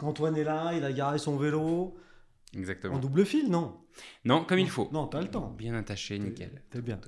[0.00, 1.96] qu'Antoine est là, il a garé son vélo.
[2.56, 2.96] Exactement.
[2.96, 3.80] En double fil, non
[4.24, 4.88] Non, comme il faut.
[4.92, 5.50] Non, t'as le temps.
[5.50, 6.62] Bien attaché, nickel.
[6.70, 6.98] T'es bien.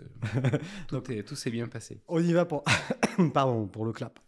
[0.89, 2.03] Tout, s'est bien passé.
[2.07, 2.63] On y va pour,
[3.35, 4.21] Pardon, pour le clap.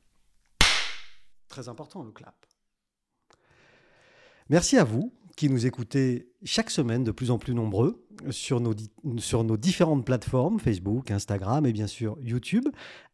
[1.48, 2.34] Très important, le clap.
[4.48, 9.56] Merci à vous qui nous écoutez chaque semaine de plus en plus nombreux sur nos,
[9.56, 12.66] différentes plateformes, Facebook, Instagram et bien sûr YouTube.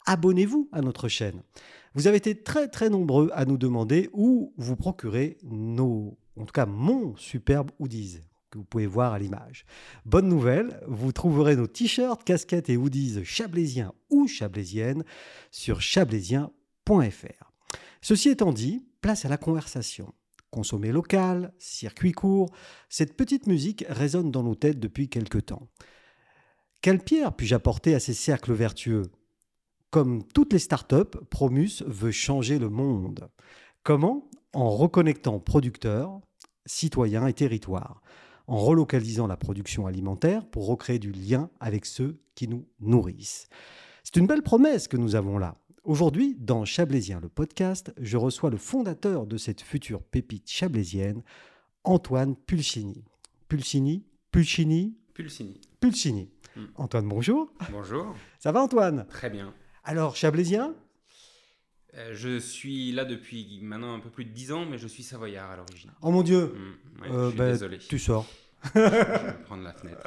[0.06, 1.42] Abonnez-vous à notre chaîne.
[1.94, 6.52] Vous avez été très très nombreux à nous demander où vous procurez nos, en tout
[6.52, 9.64] cas mon superbe hoodies que vous pouvez voir à l'image.
[10.04, 15.04] Bonne nouvelle, vous trouverez nos t-shirts, casquettes et hoodies chablaisiens ou chablaisiennes
[15.50, 17.52] sur chablaisien.fr.
[18.02, 20.12] Ceci étant dit, place à la conversation.
[20.50, 22.50] Consommer local, circuit court,
[22.88, 25.68] cette petite musique résonne dans nos têtes depuis quelque temps.
[26.80, 29.10] Quelle pierre puis-je apporter à ces cercles vertueux?
[29.90, 33.28] Comme toutes les startups, Promus veut changer le monde.
[33.82, 34.28] Comment?
[34.52, 36.20] En reconnectant producteurs,
[36.66, 38.02] citoyens et territoires,
[38.46, 43.48] en relocalisant la production alimentaire pour recréer du lien avec ceux qui nous nourrissent.
[44.02, 45.56] C'est une belle promesse que nous avons là.
[45.84, 51.22] Aujourd'hui, dans Chablaisien, le podcast, je reçois le fondateur de cette future pépite chablaisienne,
[51.84, 53.02] Antoine Pulcini.
[53.48, 54.94] Pulcini Pulcini?
[55.14, 55.58] Pulcini.
[55.80, 56.28] Pulcini.
[56.54, 56.66] Hmm.
[56.74, 57.50] Antoine, bonjour.
[57.72, 58.14] Bonjour.
[58.38, 59.06] Ça va Antoine?
[59.08, 59.54] Très bien.
[59.82, 60.74] Alors, Chablaisien?
[61.94, 65.02] Euh, Je suis là depuis maintenant un peu plus de 10 ans, mais je suis
[65.02, 65.92] savoyard à l'origine.
[66.02, 67.04] Oh mon Dieu hmm.
[67.04, 67.78] je suis ben, désolé.
[67.78, 68.26] Tu sors.
[68.74, 70.06] Je vais prendre la fenêtre.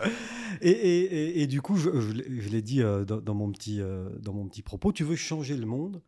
[0.62, 4.92] Et, du coup, je, l'ai dit euh, dans, mon petit, euh, dans mon petit propos,
[4.92, 6.02] tu veux changer le monde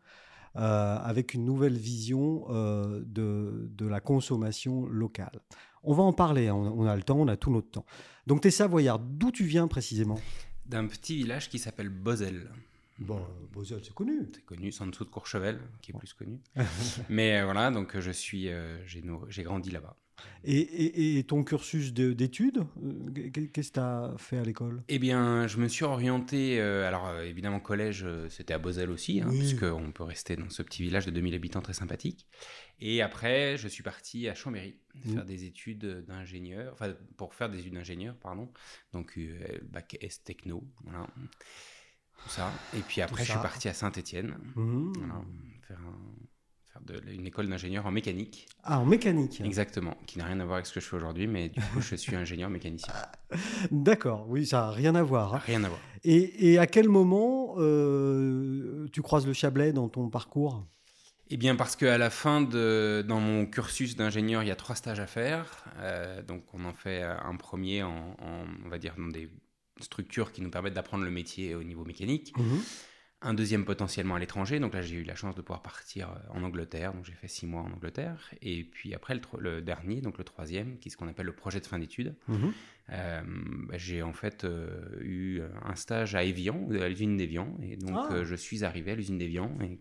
[0.55, 5.39] euh, avec une nouvelle vision de, de, la consommation locale.
[5.83, 7.85] On va en parler, hein, on, a le temps, on a tout notre temps.
[8.27, 10.19] Donc, tu es savoyard, d'où tu viens précisément?
[10.65, 12.49] D'un petit village qui s'appelle Bozel.
[12.97, 14.27] Bon, Bozel, c'est connu.
[14.33, 16.39] C'est connu, c'est en dessous de Courchevel, qui est plus connu.
[17.09, 18.49] Mais voilà, donc je suis,
[18.85, 19.95] j'ai grandi là-bas.
[20.47, 24.83] Et, ton cursus d'études, euh, qu'est-ce que tu as fait à l'école?
[24.87, 29.21] Eh bien, je me suis orienté, euh, alors euh, évidemment collège, c'était à Bozel aussi,
[29.21, 32.27] hein, puisqu'on peut rester dans ce petit village de 2000 habitants très sympathique.
[32.79, 35.13] Et après, je suis parti à Chambéry mmh.
[35.13, 38.51] faire des études d'ingénieur, enfin pour faire des études d'ingénieur, pardon,
[38.93, 39.19] donc
[39.63, 41.07] bac S techno, voilà,
[42.21, 42.51] tout ça.
[42.75, 44.93] Et puis après, je suis parti à Saint-Étienne, mmh.
[45.67, 46.15] faire un
[46.85, 48.47] de, une école d'ingénieur en mécanique.
[48.63, 51.27] Ah, en mécanique Exactement, qui n'a rien à voir avec ce que je fais aujourd'hui,
[51.27, 52.93] mais du coup, je suis ingénieur mécanicien.
[53.71, 55.35] D'accord, oui, ça n'a rien à voir.
[55.35, 55.41] Hein.
[55.45, 55.79] Rien à voir.
[56.03, 60.63] Et, à quel moment euh, tu croises le Chablais dans ton parcours?
[61.29, 64.75] Eh bien, parce qu'à la fin de dans mon cursus d'ingénieur, il y a trois
[64.75, 65.65] stages à faire.
[65.79, 68.15] Euh, donc, on en fait un premier en,
[68.63, 69.29] on va dire, dans des
[69.81, 72.33] structures qui nous permettent d'apprendre le métier au niveau mécanique.
[72.37, 72.57] Mmh
[73.21, 74.59] un deuxième potentiellement à l'étranger.
[74.59, 76.93] Donc là, j'ai eu la chance de pouvoir partir euh, en Angleterre.
[76.93, 78.31] Donc j'ai fait six mois en Angleterre.
[78.41, 81.59] Et puis après, le, dernier, donc le troisième, qui est ce qu'on appelle le projet
[81.59, 82.53] de fin d'études, mhm.
[82.91, 83.21] euh,
[83.67, 87.57] bah, j'ai en fait euh, eu un stage à Evian, à l'usine d'Evian.
[87.63, 88.23] Et donc ah.
[88.23, 89.51] je suis arrivé à l'usine d'Evian.
[89.61, 89.79] Et,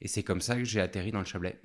[0.00, 1.60] et c'est comme ça que j'ai atterri dans le Chablais.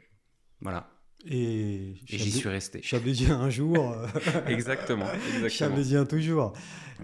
[0.62, 0.97] Voilà.
[1.26, 2.82] Et, j'y suis resté.
[2.82, 3.96] Chablaisien un jour.
[4.48, 5.50] exactement, exactement.
[5.50, 6.54] Chablaisien toujours.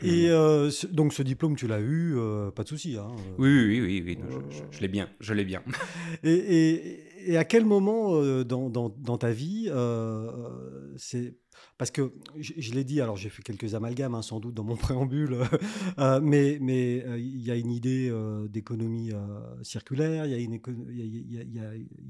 [0.01, 2.97] Et euh, donc ce diplôme, tu l'as eu, euh, pas de souci.
[2.97, 3.35] Hein, euh.
[3.37, 5.61] oui, oui, oui, oui, je, l'ai bien, je l'ai bien.
[6.23, 9.71] et, et, à quel moment dans, dans, dans, ta vie,
[10.97, 11.35] c'est
[11.77, 14.75] parce que je, l'ai dit, alors j'ai fait quelques amalgames hein, sans doute dans mon
[14.77, 15.37] préambule,
[16.21, 18.13] mais mais il y a une idée
[18.49, 19.11] d'économie
[19.61, 20.61] circulaire, il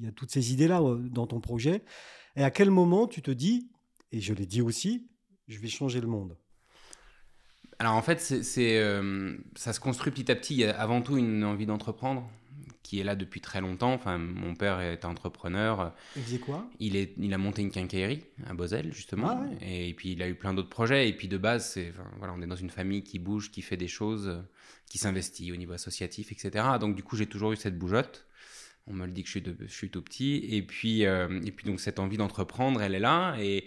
[0.01, 0.81] y a toutes ces idées là
[1.11, 1.83] dans ton projet.
[2.35, 3.69] Et à quel moment tu te dis,
[4.11, 5.07] et je l'ai dit aussi,
[5.47, 6.37] je vais changer le monde?
[7.79, 10.53] Alors en fait, c'est, euh, ça se construit petit à petit.
[10.53, 12.29] Il y a avant tout une envie d'entreprendre
[12.83, 13.94] qui est là depuis très longtemps.
[13.94, 15.95] Enfin, mon père est entrepreneur.
[16.16, 16.69] Il faisait quoi?
[16.79, 19.41] Il, est, il a monté une quincaillerie à Bozel, justement.
[19.44, 21.07] Ah et puis, il a eu plein d'autres projets.
[21.09, 23.77] Et puis, de base, c'est, voilà, on est dans une famille qui bouge, qui fait
[23.77, 24.44] des choses,
[24.88, 26.66] qui s'investit au niveau associatif, etc.
[26.79, 28.27] Donc, du coup, j'ai toujours eu cette bougeotte.
[28.85, 30.45] On me le dit que je suis, de, je suis tout petit.
[30.50, 33.38] Et puis, euh, et puis, donc, cette envie d'entreprendre, elle est là.
[33.39, 33.63] Et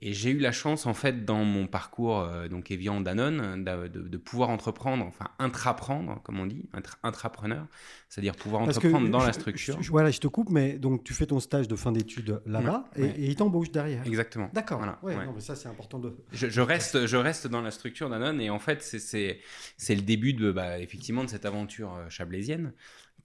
[0.00, 3.88] et j'ai eu la chance, en fait, dans mon parcours, euh, donc Evian Danone, de,
[3.88, 7.66] de, pouvoir entreprendre, enfin intraprendre, comme on dit, être intrapreneur,
[8.08, 9.80] c'est-à-dire pouvoir entreprendre dans la structure.
[9.80, 12.84] Je, voilà, je te coupe, mais donc tu fais ton stage de fin d'études là-bas
[12.96, 14.06] et, il et, il t'embauche derrière.
[14.06, 14.50] Exactement.
[14.52, 14.78] D'accord.
[14.78, 16.16] Voilà, ouais, Non, mais ça, c'est important de.
[16.32, 20.52] Je, reste, je reste dans la structure Danone et en fait, c'est le début de,
[20.52, 22.72] bah, effectivement, de cette aventure euh, chablaisienne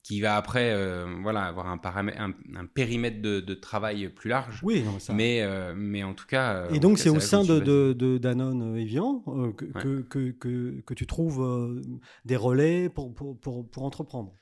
[0.04, 4.60] qui va après euh, voilà, avoir un, un, périmètre de, travail plus large.
[4.62, 5.14] Oui, non, ça...
[5.14, 6.56] mais, euh, mais en tout cas.
[6.56, 9.24] Euh, Et donc, c'est au sein de, de, Danone Evian
[9.56, 9.64] que,
[10.02, 11.82] que, que, que, tu trouves
[12.26, 14.34] des relais pour, pour, pour, pour, entreprendre.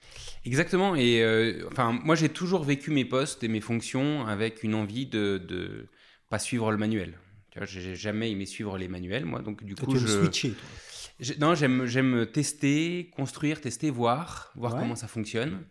[0.45, 0.97] Exactement.
[0.97, 1.25] Et
[1.71, 5.87] enfin, moi, j'ai toujours vécu mes postes et mes fonctions avec une envie de ne
[6.29, 7.15] pas suivre le manuel.
[7.53, 9.43] Tu vois, j'ai jamais aimé suivre les manuels, moi.
[9.43, 10.07] Donc, du coup, je.
[10.07, 11.35] switcher, toi.
[11.39, 15.63] Non, j'aime tester, construire, tester, voir, voir comment ça fonctionne.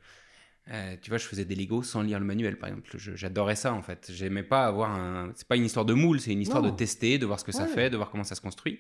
[0.70, 2.96] Euh, tu vois, je faisais des Legos sans lire le manuel, par exemple.
[2.96, 4.12] J'adorais ça, en fait.
[4.14, 5.32] J'aimais pas avoir un.
[5.36, 7.52] C'est pas une histoire de moule, c'est une histoire de tester, de voir ce que
[7.52, 8.80] ça fait, de voir comment ça se construit.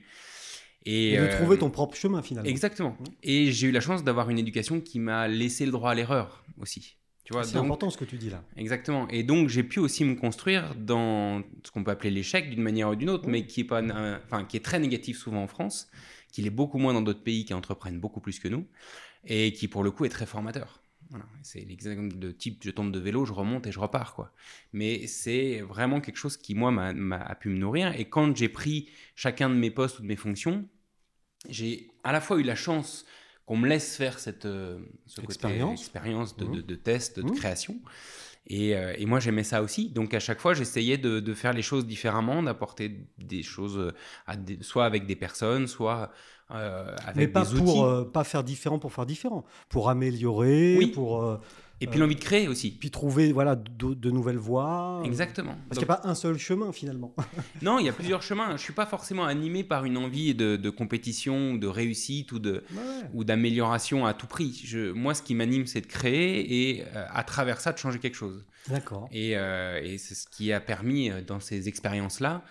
[0.86, 2.50] Et, de trouver euh, ton propre chemin, finalement.
[2.50, 2.98] Exactement.
[3.24, 6.44] Et j'ai eu la chance d'avoir une éducation qui m'a laissé le droit à l'erreur
[6.60, 6.98] aussi.
[7.44, 8.44] C'est important ce que tu dis là.
[8.58, 9.08] Exactement.
[9.10, 12.90] Et donc j'ai pu aussi me construire dans ce qu'on peut appeler l'échec d'une manière
[12.90, 13.82] ou d'une autre, mais qui est, pas,
[14.26, 15.90] enfin, qui est très négatif souvent en France
[16.32, 18.66] qu'il est beaucoup moins dans d'autres pays qui entreprennent beaucoup plus que nous,
[19.26, 20.82] et qui pour le coup est très formateur.
[21.10, 21.26] Voilà.
[21.44, 24.16] C'est l'exemple de type je tombe de vélo, je remonte et je repars.
[24.16, 24.32] quoi.
[24.72, 27.94] Mais c'est vraiment quelque chose qui, moi, m'a, a pu me nourrir.
[28.00, 30.66] Et quand j'ai pris chacun de mes postes ou de mes fonctions,
[31.50, 33.06] j'ai à la fois eu la chance
[33.52, 34.80] qu'on me laisse faire cette euh,
[35.22, 37.36] expérience, expérience de, de, test, de mmh.
[37.36, 37.76] création.
[38.50, 39.90] Euh, et, moi, j'aimais ça aussi.
[39.90, 44.86] Donc, à chaque fois, j'essayais de, faire les choses différemment, d'apporter des choses, euh, soit
[44.86, 46.12] avec des personnes, soit
[46.52, 50.88] euh, avec Mais pas des pour, pas faire différent pour faire différent, pour améliorer, oui.
[50.88, 51.38] pour
[51.82, 52.72] et puis l'envie de créer aussi.
[52.72, 55.02] Puis trouver voilà, de, nouvelles voies.
[55.04, 55.56] Exactement.
[55.68, 57.16] Parce qu'il n'y a pas un seul chemin finalement.
[57.62, 58.50] non, il y a plusieurs chemins.
[58.50, 62.40] Je ne suis pas forcément animé par une envie de, de compétition, de réussite ou,
[62.40, 62.64] de,
[63.14, 64.62] ou d'amélioration à tout prix.
[64.64, 68.00] Je, moi, ce qui m'anime, c'est de créer et euh, à travers ça, de changer
[68.00, 68.46] quelque chose.
[68.68, 69.10] D'accord.
[69.12, 72.44] Et, euh, et c'est ce qui a permis euh, dans ces expériences-là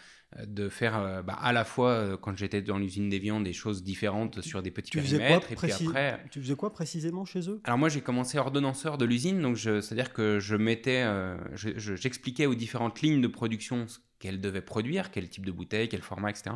[0.47, 3.53] de faire euh, bah, à la fois euh, quand j'étais dans l'usine des viandes des
[3.53, 7.61] choses différentes sur des petits périmètres et puis après tu faisais quoi précisément chez eux?
[7.65, 11.37] Alors moi j'ai commencé ordonnanceur de l'usine donc c'est à dire que je mettais euh,
[11.57, 16.03] j'expliquais aux différentes lignes de production ce qu'elles devaient produire quel type de bouteille quel
[16.03, 16.55] format etc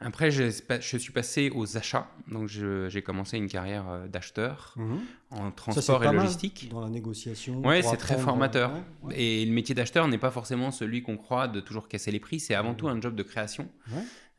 [0.00, 0.44] après, je,
[0.80, 2.08] je, suis passé aux achats.
[2.30, 5.00] Donc, j'ai commencé une carrière euh, d'acheteur mhm.
[5.30, 6.68] en transport et logistique.
[6.70, 7.60] dans la négociation.
[7.64, 8.72] Oui, c'est très formateur.
[9.12, 12.38] Et le métier d'acheteur n'est pas forcément celui qu'on croit de toujours casser les prix.
[12.38, 13.68] C'est avant tout un job de création.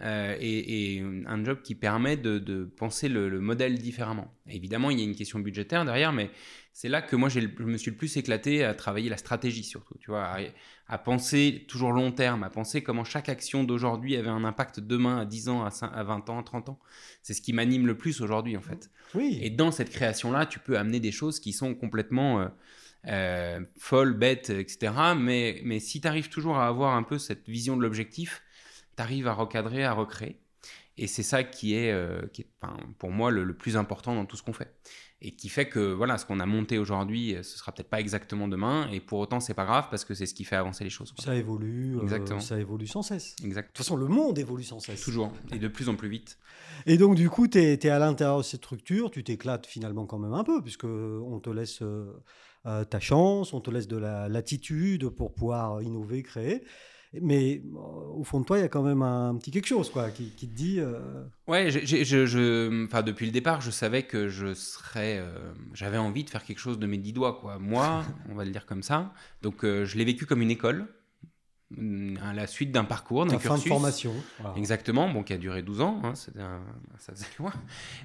[0.01, 4.33] Euh, et, un job qui permet de, penser le, modèle différemment.
[4.47, 6.31] évidemment, il y a une question budgétaire derrière, mais
[6.71, 9.97] c'est là que moi je me suis le plus éclaté à travailler la stratégie surtout,
[9.99, 10.37] tu vois,
[10.89, 15.19] à, penser toujours long terme, à penser comment chaque action d'aujourd'hui avait un impact demain
[15.19, 16.79] à 10 ans, à, 20 ans, à 30 ans.
[17.23, 18.89] C'est ce qui m'anime le plus aujourd'hui en fait.
[19.15, 19.39] Oui.
[19.41, 22.41] Et dans cette création-là, tu peux amener des choses qui sont complètement...
[22.41, 22.47] Euh,
[23.07, 24.91] euh, folles, bêtes, etc.
[25.17, 28.43] Mais, mais si tu arrives toujours à avoir un peu cette vision de l'objectif,
[28.97, 30.37] tu arrives à recadrer, à recréer.
[31.01, 32.47] Et c'est ça qui est, euh, qui est
[32.97, 34.75] pour moi le, plus important dans tout ce qu'on fait.
[35.21, 38.01] Et qui fait que voilà, ce qu'on a monté aujourd'hui, euh, ce sera peut-être pas
[38.01, 38.89] exactement demain.
[38.91, 41.13] Et pour autant, c'est pas grave parce que c'est ce qui fait avancer les choses.
[41.17, 41.97] Ça évolue.
[41.97, 43.37] Euh, ça évolue sans cesse.
[43.41, 43.61] Exactement.
[43.61, 45.01] De toute façon, le monde évolue sans cesse.
[45.01, 45.31] Toujours.
[45.53, 46.37] Et de plus en plus vite.
[46.85, 49.09] Et donc, du coup, tu es, à l'intérieur de cette structure.
[49.09, 51.81] Tu t'éclates finalement quand même un peu puisque on te laisse
[52.63, 56.61] ta chance, on te laisse de la latitude pour pouvoir innover, créer.
[57.13, 60.11] Mais au fond de toi, il y a quand même un petit quelque chose quoi,
[60.11, 60.79] qui, te dit.
[60.79, 60.99] Euh...
[61.47, 65.17] Ouais, je, enfin, depuis le départ, je savais que je serais.
[65.17, 67.39] Euh, j'avais envie de faire quelque chose de mes dix doigts.
[67.39, 67.57] Quoi.
[67.57, 69.11] Moi, on va le dire comme ça.
[69.41, 70.87] Donc, euh, je l'ai vécu comme une école
[72.23, 73.49] à la suite d'un parcours, d'un cursus.
[73.49, 74.13] fin de formation.
[74.55, 76.61] Exactement, bon, qui a duré 12 ans, hein, un,
[76.97, 77.53] ça faisait loin,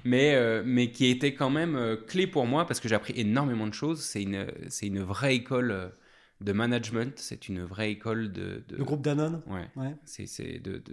[0.03, 3.65] mais, euh, mais qui était quand même clé pour moi parce que j'ai appris énormément
[3.65, 4.01] de choses.
[4.01, 5.93] C'est une, c'est une vraie école
[6.41, 7.13] de management.
[7.17, 8.63] C'est une vraie école de.
[8.69, 9.95] Le groupe Danone Ouais.
[10.03, 10.83] C'est de,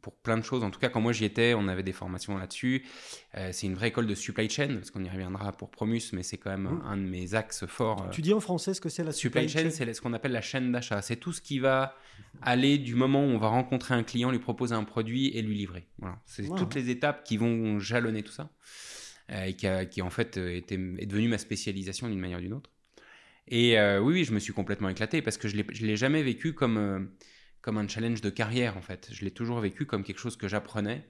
[0.00, 0.64] pour plein de choses.
[0.64, 2.84] En tout cas, quand moi j'y étais, on avait des formations là-dessus.
[3.36, 6.22] Euh, c'est une vraie école de supply chain, parce qu'on y reviendra pour Promus, mais
[6.22, 6.82] c'est quand même mmh.
[6.86, 8.08] un de mes axes forts.
[8.10, 10.32] Tu dis en français ce que c'est la supply, supply chain, C'est ce qu'on appelle
[10.32, 11.02] la chaîne d'achat.
[11.02, 11.94] C'est tout ce qui va
[12.40, 15.56] aller du moment où on va rencontrer un client, lui proposer un produit et lui
[15.56, 15.86] livrer.
[15.98, 16.18] Voilà.
[16.24, 18.50] C'est toutes les étapes qui vont jalonner tout ça.
[19.32, 22.52] Euh, et qui, qui, en fait était, est devenue ma spécialisation d'une manière ou d'une
[22.52, 22.70] autre.
[23.48, 26.22] Et euh, oui, oui, je me suis complètement éclaté parce que je ne l'ai jamais
[26.22, 27.00] vécu comme, euh,
[27.60, 29.08] comme un challenge de carrière en fait.
[29.12, 31.06] Je l'ai toujours vécu comme quelque chose que j'apprenais.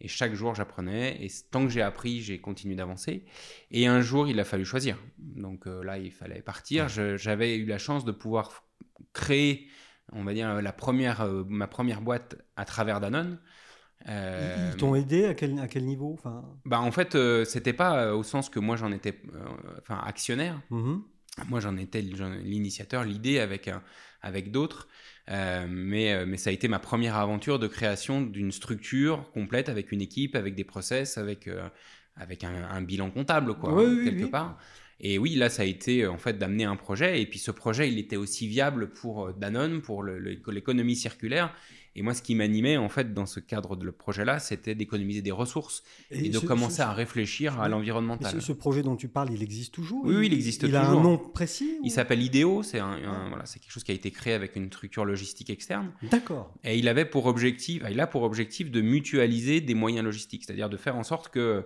[0.00, 1.24] Et chaque jour, j'apprenais.
[1.24, 3.24] Et tant que j'ai appris, j'ai continué d'avancer.
[3.70, 4.98] Et un jour, il a fallu choisir.
[5.18, 6.88] Donc euh, là, il fallait partir.
[6.88, 8.64] J'avais eu la chance de pouvoir
[9.14, 9.68] créer,
[10.12, 13.38] on va dire, la première, ma première boîte à travers Danone.
[14.06, 16.12] Ils t'ont aidé à quel, à quel niveau?
[16.12, 16.44] Enfin...
[16.66, 19.20] bah, En fait, c'était pas au sens que moi j'en étais
[19.80, 20.60] enfin, actionnaire.
[20.70, 20.98] Mmh
[21.48, 23.70] moi, j'en étais l'initiateur, l'idée avec,
[24.22, 24.88] avec d'autres.
[25.30, 29.68] Euh, mais, euh, mais ça a été ma première aventure de création d'une structure complète
[29.68, 31.68] avec une équipe, avec des process, avec, euh,
[32.16, 34.30] avec un, bilan comptable, quoi, Oui, oui, quelque oui.
[34.30, 34.58] part.
[35.00, 37.20] Et oui, là, ça a été en fait d'amener un projet.
[37.20, 41.52] Et puis ce projet, il était aussi viable pour euh, Danone, pour l'économie circulaire.
[41.98, 45.22] Et moi, ce qui m'animait en fait dans ce cadre de le projet-là, c'était d'économiser
[45.22, 48.30] des ressources et, de ce- commencer ce- à réfléchir à l'environnemental.
[48.32, 50.82] ce, ce projet dont tu parles, il existe toujours Oui, oui, il existe Il a
[50.82, 51.02] un toujours.
[51.02, 53.94] nom précis Il ou- s'appelle IDEO, c'est un, un- voilà, c'est quelque chose qui a
[53.94, 55.90] été créé avec une structure logistique externe.
[56.10, 56.52] D'accord.
[56.64, 60.68] Et il avait pour objectif, il a pour objectif de mutualiser des moyens logistiques, c'est-à-dire
[60.68, 61.64] de faire en sorte que,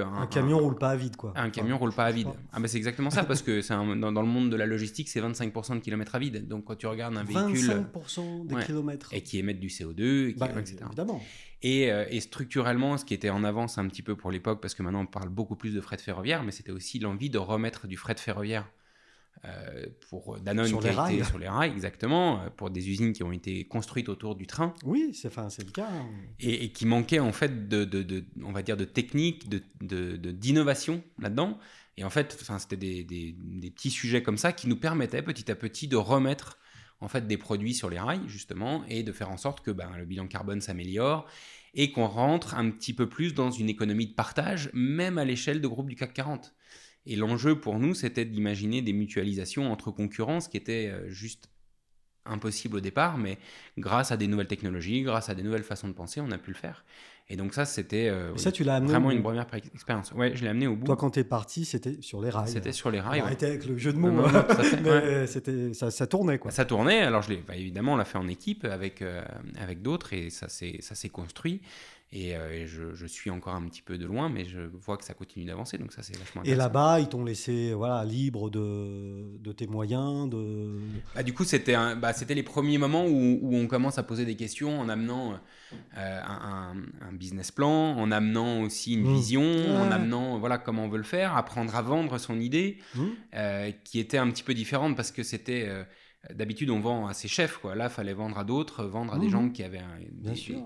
[0.00, 1.32] Un, camion roule pas à vide, quoi.
[1.36, 2.28] un camion roule pas à vide.
[2.52, 4.66] Ah ben c'est exactement ça, parce que c'est un- dans, dans le monde de la
[4.66, 6.48] logistique, c'est 25% de kilomètres à vide.
[6.48, 8.64] Donc quand tu regardes un véhicule 25% des Ouais.
[8.64, 9.08] kilomètres.
[9.12, 10.78] et qui émettent du CO2, et qui- Bah, etc.
[10.86, 11.20] évidemment.
[11.62, 14.74] Et, euh, et structurellement, ce qui était en avance un petit peu pour l'époque, parce
[14.74, 17.86] que maintenant on parle beaucoup plus de fret ferroviaire, mais c'était aussi l'envie de remettre
[17.86, 18.66] du fret ferroviaire
[19.44, 21.24] euh, pour Danone Sur qui les a été rails.
[21.24, 24.74] sur les rails, exactement, euh, pour des usines qui ont été construites autour du train.
[24.84, 25.88] Oui, c'est enfin, le cas.
[25.90, 26.06] hein.
[26.40, 29.62] et, et qui manquait en fait de, de- de- on va dire de technique, de
[29.82, 30.16] de-
[31.18, 31.58] là-dedans.
[31.96, 35.22] Et en fait, enfin, c'était des, des- des petits sujets comme ça qui nous permettaient
[35.22, 36.58] petit à petit de remettre
[37.00, 39.90] en fait des produits sur les rails justement et de faire en sorte que ben,
[39.98, 41.26] le bilan carbone s'améliore
[41.74, 45.60] et qu'on rentre un petit peu plus dans une économie de partage, même à l'échelle
[45.60, 46.54] de groupes du CAC 40.
[47.06, 51.50] Et l'enjeu pour nous, c'était d'imaginer des mutualisations entre concurrents, ce qui était euh, juste
[52.26, 53.38] impossible au départ, mais
[53.78, 56.50] grâce à des nouvelles technologies, grâce à des nouvelles façons de penser, on a pu
[56.50, 56.84] le faire.
[57.30, 60.12] Et donc ça, c'était euh, ça, tu l'as vraiment une première expérience.
[60.12, 60.84] Ouais, je l'ai amené au bout.
[60.84, 62.48] Toi, quand t'es parti, c'était sur les rails.
[62.50, 63.20] C'était sur les rails.
[63.20, 63.26] ouais.
[63.26, 64.10] Arrêtez avec le jeu de mots.
[64.10, 65.26] non, non, fait, mais ouais.
[65.26, 66.50] c'était, ça, ça tournait, quoi.
[66.50, 69.22] Ça tournait, alors je l'ai, bah, évidemment, on l'a fait en équipe avec, euh,
[69.58, 71.62] avec d'autres et ça s'est, ça s'est construit.
[72.16, 74.96] Et, euh, et je, je suis encore un petit peu de loin, mais je vois
[74.96, 78.50] que ça continue d'avancer, donc ça c'est vachement Et là-bas, ils t'ont laissé voilà, libre
[78.50, 80.78] de, de tes moyens, de...
[81.16, 84.04] Bah, du coup, c'était, un- bah, c'était les premiers moments où, où on commence à
[84.04, 85.34] poser des questions en amenant
[85.96, 86.74] euh, un,
[87.12, 89.14] business plan, en amenant aussi une Mmh.
[89.16, 92.78] vision, en amenant voilà, comment on veut le faire, apprendre à vendre son idée.
[92.94, 95.68] Hmm euh, qui était un petit peu différente parce que c'était
[96.32, 99.26] d'habitude on vend à ses chefs quoi là fallait vendre à d'autres vendre à des
[99.26, 99.32] Mhm.
[99.32, 100.56] gens qui avaient un- Bien des, sûr.
[100.56, 100.62] des-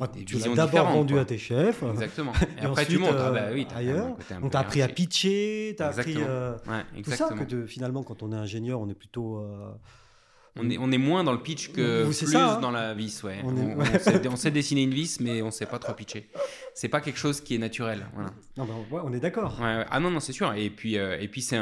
[0.00, 1.22] Ah, des tu l'as d'abord vendu quoi.
[1.22, 1.82] à tes chefs.
[1.82, 4.16] exactement et, Et après tu ensuite, montes ah euh, bah oui ailleurs.
[4.42, 8.22] On t'a appris à pitcher, t'as appris euh, ouais tout ça que de, finalement, quand
[8.22, 9.38] on est ingénieur, on est plutôt...
[9.38, 9.70] euh,
[10.56, 12.60] on est on est moins dans le pitch que plus ça, hein.
[12.60, 15.66] dans la vis ouais On est- sait, on sait dessiner une vis mais on sait
[15.66, 16.30] pas trop pitcher
[16.74, 19.60] c'est pas quelque chose qui est naturel voilà Non, ouais, on est d'accord.
[19.60, 20.52] Ah non, non, c'est sûr.
[20.54, 21.56] Et puis, euh, et puis c'est,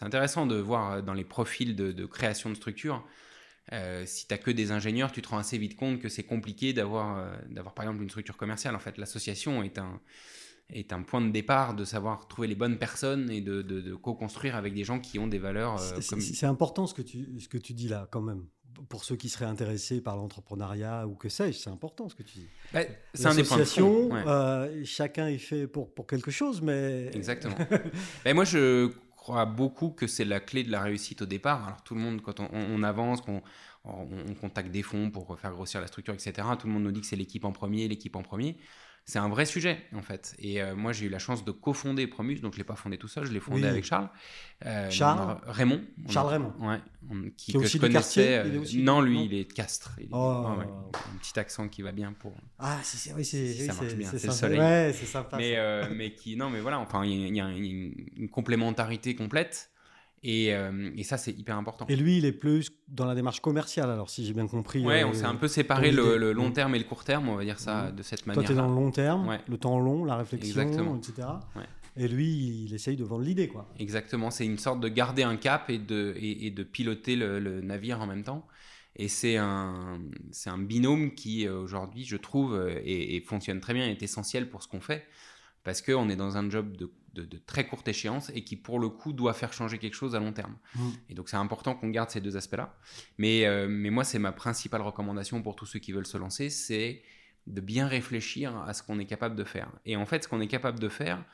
[0.00, 3.04] intéressant de voir euh, dans les profils de, de création de structure,
[3.72, 6.72] euh, si tu que des ingénieurs, tu te rends assez vite compte que c'est compliqué
[6.72, 8.74] d'avoir, euh, d'avoir par exemple une structure commerciale.
[8.74, 10.00] En fait, l'association est un,
[10.70, 13.94] est un point de départ de savoir trouver les bonnes personnes et de, de- de
[13.94, 16.20] co-construire avec des gens qui ont des valeurs euh, C'est- comme...
[16.20, 18.46] C'est c'est important ce que, tu, ce que tu dis là, quand même.
[18.88, 22.38] Pour ceux qui seraient intéressés par l'entrepreneuriat ou que sais-je, c'est important ce que tu
[22.38, 22.48] dis.
[22.72, 22.80] Bah,
[23.14, 24.14] c'est un des points de L'association, fond.
[24.14, 24.84] ouais.
[24.84, 27.10] chacun est fait pour, pour quelque chose, mais...
[27.12, 27.56] Exactement.
[28.24, 31.66] Ben, moi, je crois beaucoup que c'est la clé de la réussite au départ.
[31.66, 33.42] Alors, tout le monde, quand on, avance, qu'on
[33.84, 36.92] on, on contacte des fonds pour faire grossir la structure, etc., tout le monde nous
[36.92, 38.56] dit que c'est l'équipe en premier, l'équipe en premier.
[39.10, 40.36] C'est un vrai sujet, en fait.
[40.38, 42.76] Et euh, moi, j'ai eu la chance de cofonder Promus, donc je ne l'ai pas
[42.76, 43.66] fondé tout seul, je l'ai fondé Oui.
[43.68, 44.08] avec Charles.
[44.66, 45.80] Euh, Charles a- Raymond.
[46.08, 46.52] A- Charles Raymond.
[46.60, 46.78] Ouais.
[47.10, 48.48] on- qui, Qui est que aussi je du quartier, connaissais.
[48.48, 49.92] il est euh, aussi- non, lui, non il est de Castres.
[49.98, 50.46] Il est- Oh.
[50.58, 50.64] ouais.
[50.94, 52.36] Un petit accent qui va bien pour.
[52.60, 54.32] Ah, c'est c'est- oui, c'est Ça oui, marche c'est- bien, c'est le sympa.
[54.34, 54.58] soleil.
[54.60, 55.36] Ouais, c'est sympa.
[55.38, 55.60] mais, ça.
[55.60, 58.28] euh, mais qui non mais voilà enfin il y a, il y a une, une
[58.28, 59.70] complémentarité complète
[60.22, 63.40] et, euh, et ça c'est hyper important Et lui, il est plus dans la démarche
[63.40, 64.84] commerciale, alors si j'ai bien compris.
[64.84, 66.52] ouais euh, on s'est un peu séparé le, long Mm.
[66.52, 67.96] terme et le court terme on va dire ça Mhm.
[67.96, 69.40] de cette Toi, manière tu es dans le long terme, Ouais.
[69.48, 70.96] le temps long, la réflexion, Exactement.
[70.96, 71.28] etc.
[71.56, 71.62] Ouais.
[71.96, 73.66] Et lui, il essaye de vendre l'idée, quoi.
[73.78, 77.38] exactement c'est une sorte de garder un cap et de, et, et de piloter le,
[77.40, 78.46] le navire en même temps
[78.96, 80.00] et c'est un,
[80.32, 84.48] c'est un binôme qui euh, aujourd'hui je trouve et, et fonctionne très bien est essentiel
[84.50, 85.04] pour ce qu'on fait
[85.64, 88.78] parce qu'on est dans un job de, de- de très courte échéance et qui pour
[88.78, 90.88] le coup doit faire changer quelque chose à long terme Mm.
[91.08, 92.74] Et donc c'est important qu'on garde ces deux aspects-là.
[93.18, 96.50] Mais, euh, mais moi, c'est ma principale recommandation pour tous ceux qui veulent se lancer,
[96.50, 97.02] c'est
[97.46, 99.70] de bien réfléchir à ce qu'on est capable de faire.
[99.86, 101.24] Et en fait, ce qu'on est capable de faire,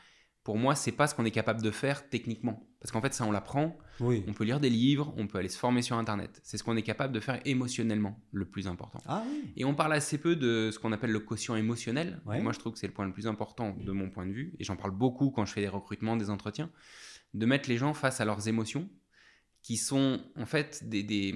[0.46, 2.64] pour moi, c'est pas ce qu'on est capable de faire techniquement.
[2.78, 3.76] Parce qu'en fait, ça, on l'apprend.
[3.98, 4.22] Oui.
[4.28, 6.38] On peut lire des livres, on peut aller se former sur Internet.
[6.44, 9.00] C'est ce qu'on est capable de faire émotionnellement, le plus important.
[9.06, 9.50] Ah oui.
[9.56, 12.20] Et on parle assez peu de ce qu'on appelle le quotient émotionnel.
[12.26, 12.40] Ouais.
[12.40, 14.54] Moi, je trouve que c'est le point le plus important de mon point de vue.
[14.60, 16.70] Et j'en parle beaucoup quand je fais des recrutements, des entretiens.
[17.34, 18.88] De mettre les gens face à leurs émotions,
[19.62, 21.34] qui sont en fait des, des,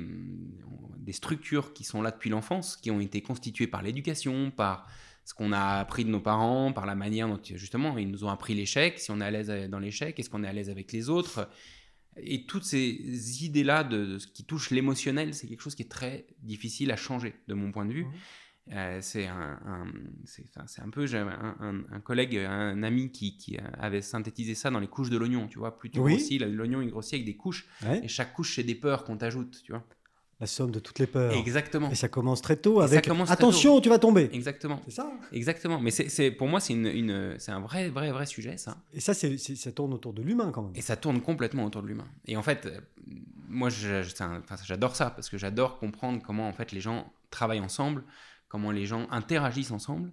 [0.98, 4.86] des structures qui sont là depuis l'enfance, qui ont été constituées par l'éducation, par
[5.30, 8.30] ce qu'on a appris de nos parents, par la manière dont, justement, ils nous ont
[8.30, 10.90] appris l'échec, si on est à l'aise dans l'échec, est-ce qu'on est à l'aise avec
[10.92, 11.48] les autres?
[12.16, 15.88] Et toutes ces idées-là de, de ce qui touche l'émotionnel, c'est quelque chose qui est
[16.00, 18.04] très difficile à changer, de mon point de vue.
[18.06, 18.12] Mhm.
[18.72, 19.92] Euh, c'est un, un-
[20.66, 24.80] c'est un peu un, un- un collègue, un ami qui, qui avait synthétisé ça dans
[24.80, 25.46] les couches de l'oignon.
[25.46, 26.16] Tu vois, plus tu Oui.
[26.16, 28.00] grossis, l'oignon il grossit avec des couches, Ouais.
[28.04, 29.62] et chaque couche c'est des peurs qu'on t'ajoute.
[29.64, 29.84] Tu vois.
[30.40, 31.32] La somme de toutes les peurs.
[31.34, 31.90] Exactement.
[31.90, 34.30] Et ça commence très tôt ça avec très attention, tu vas tomber.
[34.32, 34.80] Exactement.
[34.86, 35.12] C'est ça.
[35.32, 35.78] Exactement.
[35.80, 38.78] Mais c'est pour moi c'est une, une- c'est un vrai vrai vrai sujet ça.
[38.94, 40.72] Et ça, c'est, ça tourne autour de l'humain quand même.
[40.74, 42.06] Et ça tourne complètement autour de l'humain.
[42.26, 42.80] Et en fait, euh,
[43.48, 48.04] moi, j'adore ça parce que j'adore comprendre comment en fait les gens travaillent ensemble,
[48.48, 50.10] comment les gens interagissent ensemble.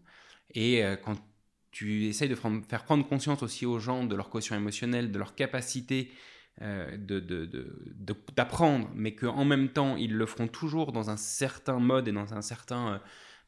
[0.54, 1.16] Et euh, quand
[1.72, 5.36] tu essayes de faire prendre conscience aussi aux gens de leur quotient émotionnel, de leur
[5.36, 6.12] capacité
[6.62, 11.18] euh, de- de- de- d'apprendre, mais qu'en même temps, ils le feront toujours dans un
[11.18, 12.98] certain mode et dans un certain euh,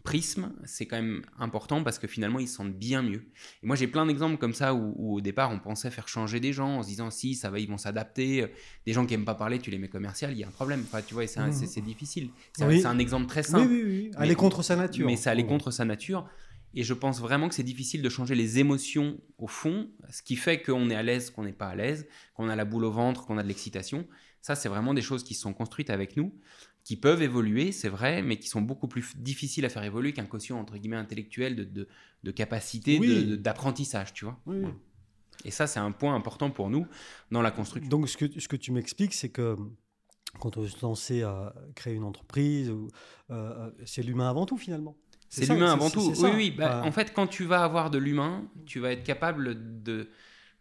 [0.04, 3.22] prisme, c'est quand même important parce que finalement, ils se sentent bien mieux.
[3.62, 6.40] Et moi, j'ai plein d'exemples comme ça où, où, au départ, on pensait faire changer
[6.40, 8.48] des gens en se disant si ça va, ils vont s'adapter.
[8.86, 10.82] Des gens qui aiment pas parler, tu les mets commercial, il y a un problème.
[10.86, 12.30] Enfin, tu vois, et c'est difficile.
[12.54, 12.86] C'est Oui.
[12.86, 13.68] un exemple très Oui, simple.
[13.72, 14.12] oui, oui.
[14.14, 15.06] Mais- Aller contre sa nature.
[15.06, 15.50] Mais ça allait Oh.
[15.50, 16.30] contre sa nature.
[16.76, 20.36] Et je pense vraiment que c'est difficile de changer les émotions au fond, ce qui
[20.36, 22.92] fait qu'on est à l'aise, qu'on n'est pas à l'aise, qu'on a la boule au
[22.92, 24.08] ventre, qu'on a de l'excitation.
[24.42, 26.34] Ça, c'est vraiment des choses qui sont construites avec nous,
[26.84, 30.26] qui peuvent évoluer, c'est vrai, mais qui sont beaucoup plus difficiles à faire évoluer qu'un
[30.26, 31.88] quotient, entre guillemets, intellectuel de, de,
[32.24, 33.38] de capacité, Oui.
[33.38, 34.40] d'apprentissage, tu vois.
[34.46, 34.64] Oui.
[35.46, 36.86] Et ça, c'est un point important pour nous
[37.32, 37.90] dans la construction.
[37.90, 39.56] Donc, ce que, ce que tu m'expliques, c'est que
[40.40, 42.88] quand on veut se lancer à créer une entreprise, ou,
[43.32, 44.96] euh, c'est l'humain avant tout finalement.
[45.30, 46.02] C'est l'humain avant tout.
[46.18, 46.52] Oui, oui.
[46.52, 50.10] bah, En fait, quand tu vas avoir de l'humain, tu vas être capable de,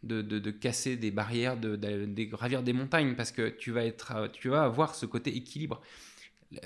[0.02, 3.70] de, de- de casser des barrières, de, de- de gravir des montagnes, parce que tu
[3.72, 5.80] vas, être, euh, tu vas avoir ce côté équilibre.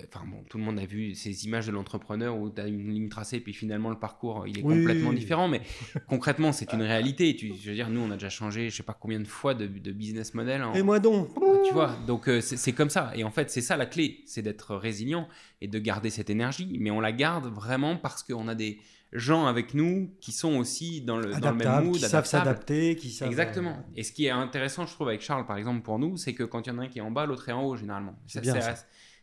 [0.06, 2.92] Enfin bon, tout le monde a vu ces images de l'entrepreneur où tu as une
[2.94, 5.20] ligne tracée, puis finalement le parcours il est Oui, complètement oui, oui.
[5.20, 5.48] différent.
[5.48, 5.60] Mais
[6.06, 7.34] concrètement, c'est une réalité.
[7.34, 9.54] Tu, je veux dire, nous, on a déjà changé, je sais pas combien de fois
[9.54, 10.62] de, de business model.
[10.62, 11.28] en- Et moi donc
[11.66, 13.10] tu vois, donc euh, c'est comme ça.
[13.16, 15.26] Et en fait, c'est ça la clé, c'est d'être résilient
[15.60, 16.76] et de garder cette énergie.
[16.80, 18.78] Mais on la garde vraiment parce qu'on a des
[19.12, 22.94] gens avec nous qui sont aussi dans le, dans le même mood, qui savent s'adapter,
[22.96, 23.28] qui savent.
[23.28, 23.84] Exactement.
[23.96, 26.44] Et ce qui est intéressant, je trouve, avec Charles, par exemple, pour nous, c'est que
[26.44, 28.14] quand il y en a un qui est en bas, l'autre est en haut, généralement.
[28.26, 28.74] C'est Ça, bien, ça.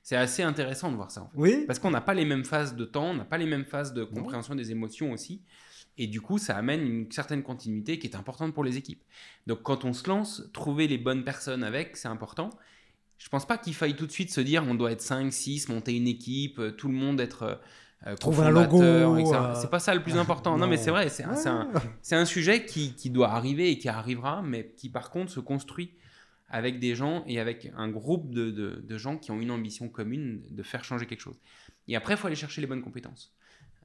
[0.09, 1.37] C'est assez intéressant de voir ça, en fait.
[1.37, 1.63] Oui.
[1.67, 3.93] Parce qu'on n'a pas les mêmes phases de temps, on n'a pas les mêmes phases
[3.93, 5.43] de compréhension des émotions aussi.
[5.99, 9.03] Et du coup, ça amène une certaine continuité qui est importante pour les équipes.
[9.45, 12.49] Donc, quand on se lance, trouver les bonnes personnes avec, c'est important.
[13.19, 15.69] Je pense pas qu'il faille tout de suite se dire on doit être 5, 6,
[15.69, 17.59] monter une équipe, euh, tout le monde être
[18.07, 20.53] euh, Trouver un logo, euh, C'est pas ça le plus important.
[20.53, 20.67] non, non.
[20.71, 24.89] mais c'est vrai, c'est un- sujet qui, qui doit arriver et qui arrivera, mais qui
[24.89, 25.91] par contre se construit
[26.49, 29.87] avec des gens et avec un groupe de, de- de gens qui ont une ambition
[29.89, 31.39] commune de faire changer quelque chose.
[31.87, 33.33] Et après, il faut aller chercher les bonnes compétences.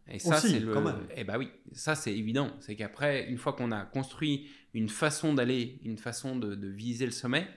[0.09, 0.73] Et ça, c'est le.
[1.17, 2.51] Eh bah oui, ça c'est évident.
[2.61, 7.07] C'est qu'après, une fois qu'on a construit une façon d'aller, une façon de, de viser
[7.07, 7.49] le sommet,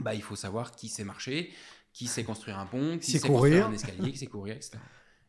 [0.00, 1.50] bah il faut savoir qui sait marcher,
[1.92, 3.66] qui sait construire un pont, qui Sait sait construire courir.
[3.66, 4.78] un escalier, qui sait courir, etc.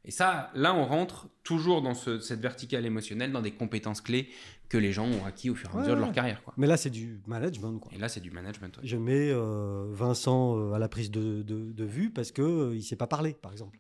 [0.06, 4.30] Et ça, là, on rentre toujours dans ce- cette verticale émotionnelle, dans des compétences clés
[4.70, 6.42] que les gens ont acquis au fur et à mesure de leur carrière.
[6.44, 6.54] Quoi.
[6.58, 7.80] Mais là, c'est du management.
[7.80, 7.92] Quoi.
[7.94, 8.76] Et là, c'est du management.
[8.78, 8.84] ouais.
[8.86, 12.76] Je mets euh, Vincent euh, à la prise de, de- de vue parce que euh,
[12.76, 13.78] il sait pas parler, par exemple.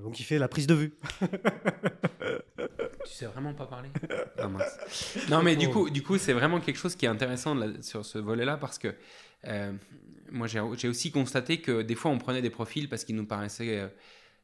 [0.00, 0.94] Donc il fait la prise de vue.
[3.04, 3.88] Tu sais vraiment pas parler?
[4.38, 4.78] Ah, mince.
[5.30, 8.18] Non, mais du coup, du coup, c'est vraiment quelque chose qui est intéressant sur ce
[8.18, 8.94] volet-là parce que
[9.46, 9.72] euh,
[10.30, 13.26] moi, j'ai j'ai aussi constaté que des fois, on prenait des profils parce qu'ils nous
[13.26, 13.90] paraissaient,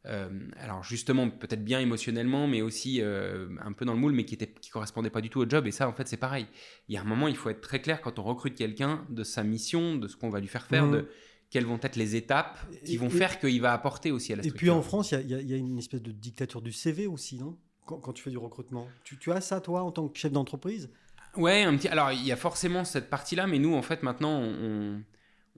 [0.07, 4.25] euh, alors justement, peut-être bien émotionnellement, mais aussi euh, un peu dans le moule, mais
[4.25, 5.67] qui étaient, qui correspondaient pas du tout au job.
[5.67, 6.47] Et ça, en fait, c'est pareil.
[6.89, 9.25] Il y a un moment, il faut être très clair quand on recrute quelqu'un de
[9.25, 10.93] sa mission, de ce qu'on va lui faire faire, Mhm.
[10.93, 11.09] de
[11.51, 14.37] quelles vont être les étapes qui Et- vont et- faire qu'il va apporter aussi à
[14.37, 14.59] la Et structure.
[14.59, 17.37] puis en France, il y a- y, y une espèce de dictature du CV aussi,
[17.39, 17.57] non?
[17.87, 18.89] Quand, quand tu fais du recrutement.
[19.05, 20.91] Tu, tu as ça, toi, en tant que chef d'entreprise?
[21.37, 21.87] Ouais, un petit.
[21.89, 25.03] Alors, il y a forcément cette partie-là, mais nous, en fait, maintenant, on,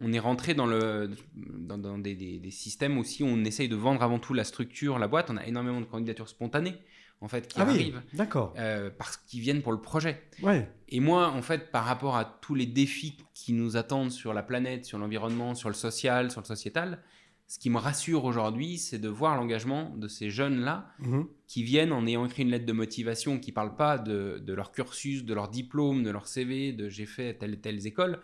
[0.01, 3.69] on est rentré dans, le, dans, dans des, des- des systèmes aussi où on essaye
[3.69, 5.29] de vendre avant tout la structure, la boîte.
[5.31, 6.75] On a énormément de candidatures spontanées,
[7.21, 8.55] en fait, qui Ah oui, arrivent d'accord.
[8.59, 10.23] euh, parce qu'ils viennent pour le projet.
[10.43, 10.71] Ouais.
[10.89, 14.43] Et moi, en fait, par rapport à tous les défis qui nous attendent sur la
[14.43, 17.03] planète, sur l'environnement, sur le social, sur le sociétal,
[17.51, 21.27] ce qui me rassure aujourd'hui, c'est de voir l'engagement de ces jeunes-là Mhm.
[21.47, 24.53] qui viennent en ayant écrit une lettre de motivation qui ne parle pas de, de
[24.53, 28.21] leur cursus, de leur diplôme, de leur CV, de j'ai fait telle et telle école,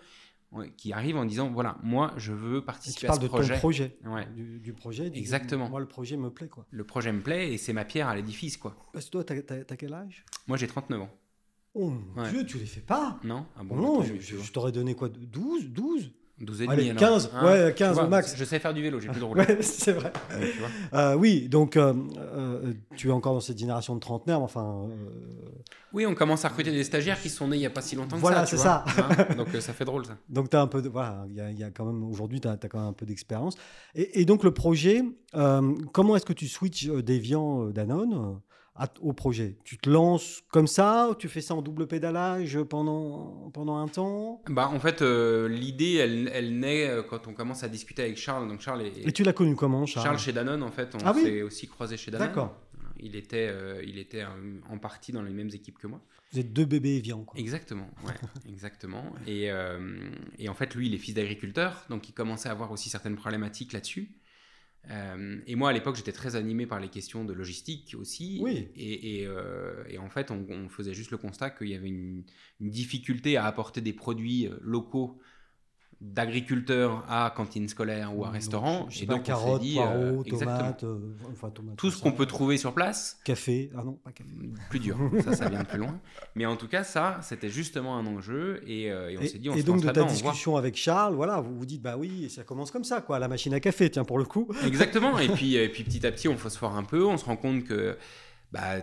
[0.76, 3.54] qui arrivent en disant voilà, moi je veux participer à ce de projet.
[3.54, 3.98] ton projet.
[4.06, 4.26] Ouais.
[4.34, 5.10] Du, du projet.
[5.14, 5.68] Exactement.
[5.68, 6.66] Moi, le projet me plaît, quoi.
[6.70, 8.56] Le projet me plaît et c'est ma pierre à l'édifice.
[8.56, 8.76] quoi.
[8.92, 10.24] Parce que toi, t'as as, quel âge?
[10.46, 11.10] Moi j'ai 39 ans.
[11.74, 12.30] Oh mon Ouais.
[12.30, 13.18] Dieu, tu les fais pas?
[13.24, 16.88] Non Ah bon, Non, je, tu je t'aurais donné quoi 12 12 12 et Allez,
[16.88, 17.44] demi, 15, alors.
[17.50, 18.34] ouais, tu 15 au vois, max.
[18.36, 19.38] Je sais faire du vélo, j'ai plus de drôle.
[19.38, 20.12] Ouais, c'est vrai.
[20.30, 21.00] tu vois.
[21.00, 24.88] Euh, oui, donc euh, euh, tu es encore dans cette génération de trentenaires, mais enfin.
[25.92, 27.94] Oui, on commence à recruter des stagiaires qui sont nés il n'y a pas si
[27.94, 28.84] longtemps Voilà, que ça.
[28.84, 29.14] tu c'est ça.
[29.28, 30.16] Hein donc ça fait drôle ça.
[30.28, 30.88] donc tu as un peu de.
[30.88, 32.02] Voilà, il y a, y a quand même.
[32.02, 33.54] Aujourd'hui, tu as, quand même un peu d'expérience.
[33.94, 35.02] Et, et donc, le projet,
[35.92, 38.40] comment est-ce que tu switches Deviant Danone?
[38.76, 42.60] À- au projet Tu te lances comme ça ou Tu fais ça en double pédalage
[42.64, 44.42] pendant, pendant un temps?
[44.48, 48.16] Bah, en fait, euh, l'idée, elle, elle naît euh, quand on commence à discuter avec
[48.16, 48.48] Charles.
[48.48, 50.98] Donc Charles est, Et tu l'as connu comment, Charles, Charles chez Danone, en fait, on
[51.04, 51.22] Ah oui?
[51.22, 52.28] s'est aussi croisé chez Danone.
[52.28, 52.56] D'accord.
[53.00, 54.24] Il était, euh, il était
[54.70, 56.00] en partie dans les mêmes équipes que moi.
[56.32, 57.38] Vous êtes deux bébés Evian, quoi.
[57.38, 58.14] Exactement, ouais,
[58.48, 59.04] exactement.
[59.26, 62.72] Et, euh, et en fait, lui, il est fils d'agriculteur, donc il commençait à avoir
[62.72, 64.10] aussi certaines problématiques là-dessus.
[64.90, 68.38] Euh, et moi, à l'époque, j'étais très animé par les questions de logistique aussi.
[68.42, 68.68] Oui.
[68.76, 71.88] Et, et, euh, et en fait, on, on faisait juste le constat qu'il y avait
[71.88, 72.24] une,
[72.60, 75.18] une difficulté à apporter des produits euh, locaux
[76.12, 78.88] d'agriculteurs à cantine scolaire ou à Donc, restaurant.
[79.00, 80.98] Et donc, on s'est carottes, dit, poireaux, euh, tomates, euh,
[81.32, 83.70] enfin, tomates, Tout ce qu'on peut trouver sur place, Café.
[83.76, 84.30] Ah non, pas café.
[84.68, 84.98] plus dur.
[85.24, 85.98] ça, ça vient de plus loin.
[86.34, 88.62] Mais en tout cas, ça, c'était justement un enjeu.
[88.66, 91.14] Et, euh, et on s'est dit, on et se donc de ta discussion avec Charles,
[91.14, 93.90] voilà, vous vous dites bah oui, ça commence comme ça, quoi, la machine à café,
[93.90, 94.48] tiens pour le coup.
[94.66, 95.18] Exactement.
[95.18, 97.04] Et puis, et puis petit à petit, on phosphore un peu.
[97.04, 97.96] On se rend compte que,
[98.52, 98.76] bah,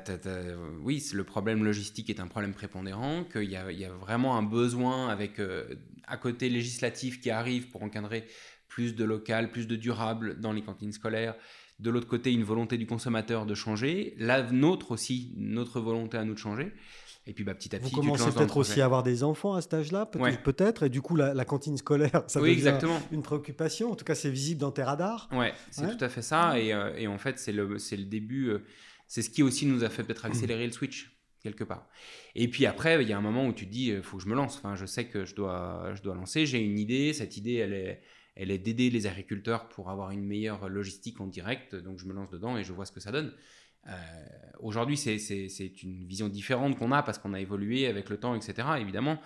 [0.84, 4.38] oui, le problème logistique est un problème prépondérant, qu'il y a, il y a vraiment
[4.38, 5.66] un besoin avec euh,
[6.12, 8.26] à côté législatif qui arrive pour encadrer
[8.67, 11.36] plus de local, plus de durable dans les cantines scolaires.
[11.80, 14.13] De l'autre côté, une volonté du consommateur de changer.
[14.19, 16.71] La nôtre aussi, notre volonté à nous de changer.
[17.28, 19.54] Et puis, bah, petit à Vous petit, te commencez peut-être aussi à avoir des enfants
[19.54, 20.88] à cet âge-là, peut-être, Ouais.
[20.88, 23.00] et du coup la, la cantine scolaire, ça Oui, devient exactement.
[23.12, 23.91] une préoccupation.
[23.91, 25.30] En tout cas, c'est visible dans tes radars.
[25.32, 25.95] Ouais, c'est Ouais.
[25.95, 26.60] tout à fait ça.
[26.60, 28.47] Et, euh, et en fait, c'est le, c'est le début.
[28.50, 28.63] euh,
[29.08, 31.11] c'est ce qui aussi nous a fait peut-être accélérer le switch,
[31.42, 31.88] quelque part.
[32.36, 34.24] Et puis après, il y a un moment où tu te dis, il faut que
[34.24, 34.58] je me lance.
[34.58, 36.46] Enfin, je sais que je dois, je dois lancer.
[36.46, 37.14] J'ai une idée.
[37.14, 38.02] Cette idée, elle est,
[38.36, 41.76] elle est d'aider les agriculteurs pour avoir une meilleure logistique en direct.
[41.76, 43.34] Donc, je me lance dedans et je vois ce que ça donne.
[43.88, 43.92] Euh,
[44.60, 48.68] Aujourd'hui, c'est une vision différente qu'on a parce qu'on a évolué avec le temps, etc.
[48.80, 49.20] Évidemment.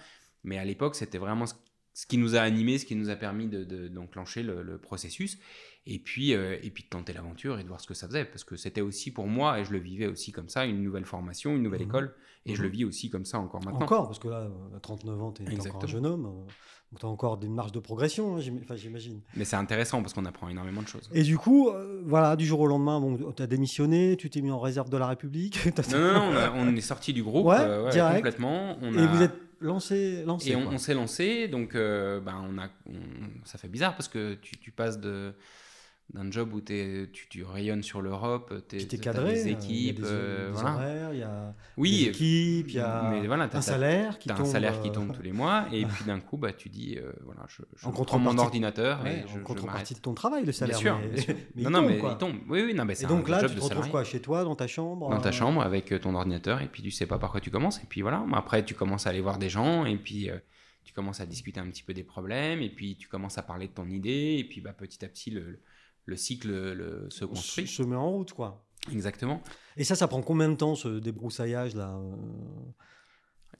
[0.46, 1.56] Mais à l'époque, c'était vraiment ce,
[1.96, 4.78] ce qui nous a animé, ce qui nous a permis de- de- d'enclencher le, le
[4.78, 5.40] processus.
[5.88, 8.26] Et puis, euh, et puis de tenter l'aventure et de voir ce que ça faisait.
[8.26, 11.06] Parce que c'était aussi pour moi, et je le vivais aussi comme ça, une nouvelle
[11.06, 11.88] formation, une nouvelle Mhm.
[11.88, 12.14] école.
[12.48, 12.74] Et je le Mhm.
[12.76, 13.80] vis aussi comme ça encore maintenant.
[13.82, 16.30] Encore, parce que là, à 39 ans, tu es encore un jeune homme, euh,
[16.92, 18.40] donc tu as encore une marge de progression, hein,
[18.76, 19.22] j'imagine.
[19.36, 21.10] Mais c'est intéressant parce qu'on apprend énormément de choses.
[21.14, 24.42] Et du coup, euh, voilà, du jour au lendemain, bon, tu as démissionné, tu t'es
[24.42, 25.58] mis en réserve de la République.
[25.92, 28.78] Non, non, non, on, a- on est sorti du groupe Ouais, euh, complètement.
[28.82, 29.34] On Et a- vous êtes
[29.66, 33.96] lancé, lancé Et on, s'est lancé, donc euh, ben, on a, on- ça fait bizarre
[33.96, 35.34] parce que tu, tu passes de
[36.14, 39.50] d'un job où t'es- tu, tu rayonnes sur l'Europe, t'es t'as cadré, des euh, il
[39.50, 40.76] y a équipes, des, euh, des voilà.
[40.76, 44.28] horaires, il y a Oui, des équipes, il y a mais voilà, un salaire qui
[44.30, 44.40] tombe.
[44.42, 46.98] un salaire qui euh, tombe tous les mois, et puis d'un coup, bah, tu dis,
[46.98, 50.00] euh, voilà, je, je En prends mon ordinateur ouais, et en je, je contrepartie de
[50.00, 50.80] ton travail, le salaire.
[50.80, 51.36] Bien sûr, mais- bien sûr.
[51.56, 52.12] mais non, il non, tombe, mais quoi.
[52.14, 52.36] il tombe.
[52.50, 54.44] Oui, oui, non, mais c'est donc un là, job tu te retrouves quoi Chez toi,
[54.44, 57.08] dans ta chambre Dans ta euh, chambre avec euh, ton ordinateur, et puis tu sais
[57.08, 58.24] pas par quoi tu commences, et puis voilà.
[58.34, 60.38] Après, tu commences à aller voir des gens, et puis euh,
[60.84, 63.68] tu commences à discuter un petit peu des problèmes, et puis tu commences à parler
[63.68, 65.60] de ton idée, et puis bah, petit à petit, le,
[66.06, 67.68] le cycle le- se se, construit.
[67.68, 68.66] se met en route, quoi.
[68.92, 69.42] Exactement.
[69.78, 72.16] Et ça, ça prend combien de temps, ce débroussaillage-là euh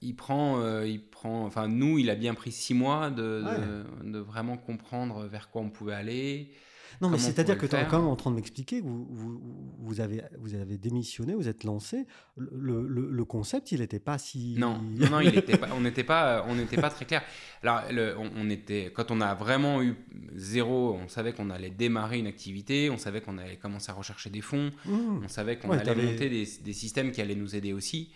[0.02, 4.04] Il prend, euh, il prend, enfin nous, il a bien pris six mois de, Ouais.
[4.06, 6.52] de, de vraiment comprendre vers quoi on pouvait aller.
[7.00, 9.06] Non, mais on c'est-à-dire que tu es quand même en train de m'expliquer que vous,
[9.10, 9.40] vous,
[9.78, 12.06] vous avez, vous avez démissionné, vous êtes lancé.
[12.36, 14.54] Le, le- le concept, il n'était pas si.
[14.58, 17.22] Non, non, non, il était pas, on n'était pas, on n'était pas très clair.
[17.62, 19.94] Alors, le- on, on était, quand on a vraiment eu
[20.34, 24.30] zéro, on savait qu'on allait démarrer une activité, on savait qu'on allait commencer à rechercher
[24.30, 25.24] des fonds, Mmh.
[25.24, 28.10] on savait qu'on Ouais, allait monter des, des systèmes qui allaient nous aider aussi.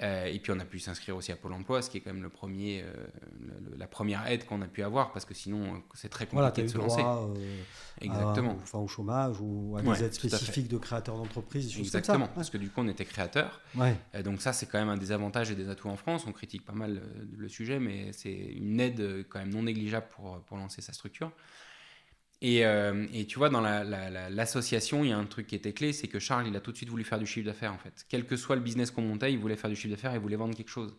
[0.00, 2.12] Euh, et puis on a pu s'inscrire aussi à Pôle Emploi, ce qui est quand
[2.12, 2.92] même le premier, euh,
[3.40, 6.62] le- le- la première aide qu'on a pu avoir, parce que sinon c'est très compliqué
[6.62, 7.00] de se lancer.
[7.02, 7.62] droit euh,
[8.00, 8.52] Exactement.
[8.52, 11.16] à- enfin, au chômage ou à des Ouais, aides spécifiques de créateurs
[11.74, 13.60] choses Exactement, comme parce que du coup on était créateur.
[13.74, 13.80] ça.
[13.80, 13.96] Ouais.
[14.14, 16.24] Euh, donc ça, c'est quand même un des avantages et des atouts en France.
[16.28, 20.06] On critique pas mal euh, le sujet, mais c'est une aide quand même non négligeable
[20.10, 21.32] pour, pour lancer sa structure.
[22.40, 25.48] Et, euh, et tu vois, dans la- la- la- l'association, il y a un truc
[25.48, 27.46] qui était clé, c'est que Charles, il a tout de suite voulu faire du chiffre
[27.46, 28.04] d'affaires, en fait.
[28.08, 30.36] Quel que soit le business qu'on montait, il voulait faire du chiffre d'affaires, il voulait
[30.36, 30.94] vendre quelque chose.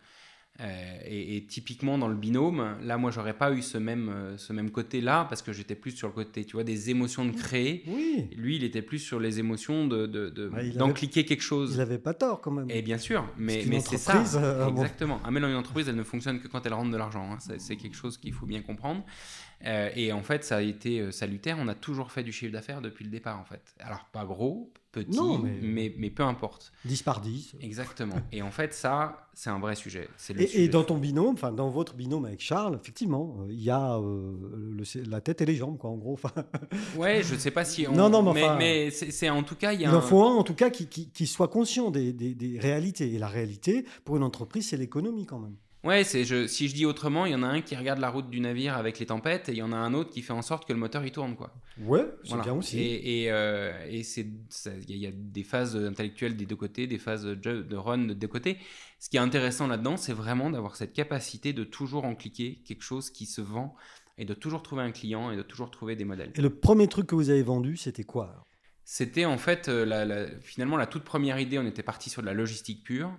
[0.61, 4.37] Euh, et, et typiquement, dans le binôme, là, moi, j'aurais pas eu ce même, euh,
[4.37, 7.31] ce même côté-là, parce que j'étais plus sur le côté, tu vois, des émotions de
[7.31, 7.83] créer.
[7.87, 11.71] Oui, Lui, il était plus sur les émotions de, de, de- il d'encliquer quelque chose.
[11.71, 12.69] il n'avait pas tort quand même.
[12.69, 14.11] Et bien sûr, mais, c'est ça.
[14.35, 14.81] euh, bon.
[14.81, 15.21] Exactement.
[15.23, 17.31] Ah, mais non, une entreprise, elle ne fonctionne que quand elle rentre de l'argent.
[17.31, 17.37] hein.
[17.57, 19.05] C'est quelque chose qu'il faut bien comprendre.
[19.65, 21.57] Euh, et en fait, ça a été euh, salutaire.
[21.59, 23.61] On a toujours fait du chiffre d'affaires depuis le départ, en fait.
[23.79, 25.57] Alors, pas gros, petit, Non, mais...
[25.61, 26.71] mais- Mais, peu importe.
[26.85, 27.55] 10 par 10.
[27.61, 28.15] Exactement.
[28.31, 30.07] et en fait, ça, c'est un vrai sujet.
[30.33, 33.69] Le Et, dans ton binôme, enfin dans votre binôme avec Charles, effectivement, euh, il y
[33.69, 34.33] a euh,
[34.77, 36.17] le- la tête et les jambes, quoi, en gros.
[36.97, 37.85] Ouais, je sais pas si.
[37.87, 37.91] On...
[37.93, 40.35] Non, non, mais mais, enfin- mais c'est en tout cas, il un- en faut un,
[40.37, 43.13] en tout cas, qui, qui- qui soit conscient des, des- des réalités.
[43.13, 45.55] Et la réalité, pour une entreprise, c'est l'économie quand même.
[45.85, 48.09] Ouais, c'est je, si je dis autrement, il y en a un qui regarde la
[48.09, 50.33] route du navire avec les tempêtes et il y en a un autre qui fait
[50.33, 51.53] en sorte que le moteur il tourne quoi.
[51.79, 52.43] Ouais, c'est Voilà.
[52.43, 52.79] bien aussi.
[52.79, 56.35] Et, et, euh, et c'est ça- il y, a- il y a des phases intellectuelles
[56.35, 58.57] des deux côtés, des phases de, de run des deux côtés.
[58.99, 62.83] Ce qui est intéressant là-dedans, c'est vraiment d'avoir cette capacité de toujours en cliquer quelque
[62.83, 63.73] chose qui se vend
[64.17, 66.33] et de toujours trouver un client et de toujours trouver des modèles.
[66.35, 68.45] Et le premier truc que vous avez vendu, c'était quoi
[68.83, 71.57] C'était en fait euh, la- la- finalement la toute première idée.
[71.57, 73.17] On était parti sur de la logistique pure,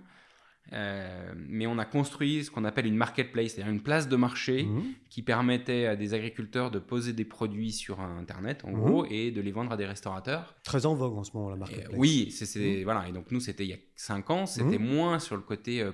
[0.73, 4.63] euh, mais on a construit ce qu'on appelle une marketplace, c'est-à-dire une place de marché
[4.63, 4.83] Mhm.
[5.09, 8.79] qui permettait à des agriculteurs de poser des produits sur Internet, en Mhm.
[8.79, 10.55] gros, et de les vendre à des restaurateurs.
[10.63, 11.93] Très en vogue en ce moment, la Et, marketplace.
[11.93, 13.07] euh, oui, c'est c'est- voilà.
[13.09, 15.91] Et donc nous, c'était il y a 5 ans, c'était moins sur le côté euh,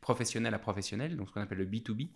[0.00, 2.08] professionnel à professionnel, donc ce qu'on appelle le B2B.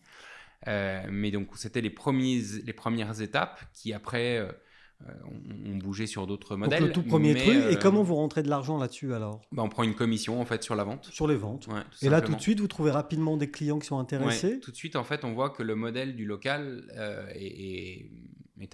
[0.66, 4.38] Euh, mais donc c'était les, premiers, les premières étapes qui après
[5.08, 5.12] euh,
[5.72, 6.84] ont bougé sur d'autres Donc modèles.
[6.84, 7.48] le tout premier truc.
[7.54, 9.40] Et euh, comment vous rentrez de l'argent là-dessus alors?
[9.52, 11.06] Bah, On prend une commission en fait sur la vente.
[11.06, 11.66] Sur les ventes.
[11.66, 14.54] Ouais, Et là, tout de suite, vous trouvez rapidement des clients qui sont intéressés?
[14.54, 18.10] Ouais, tout de suite, en fait, on voit que le modèle du local euh, est,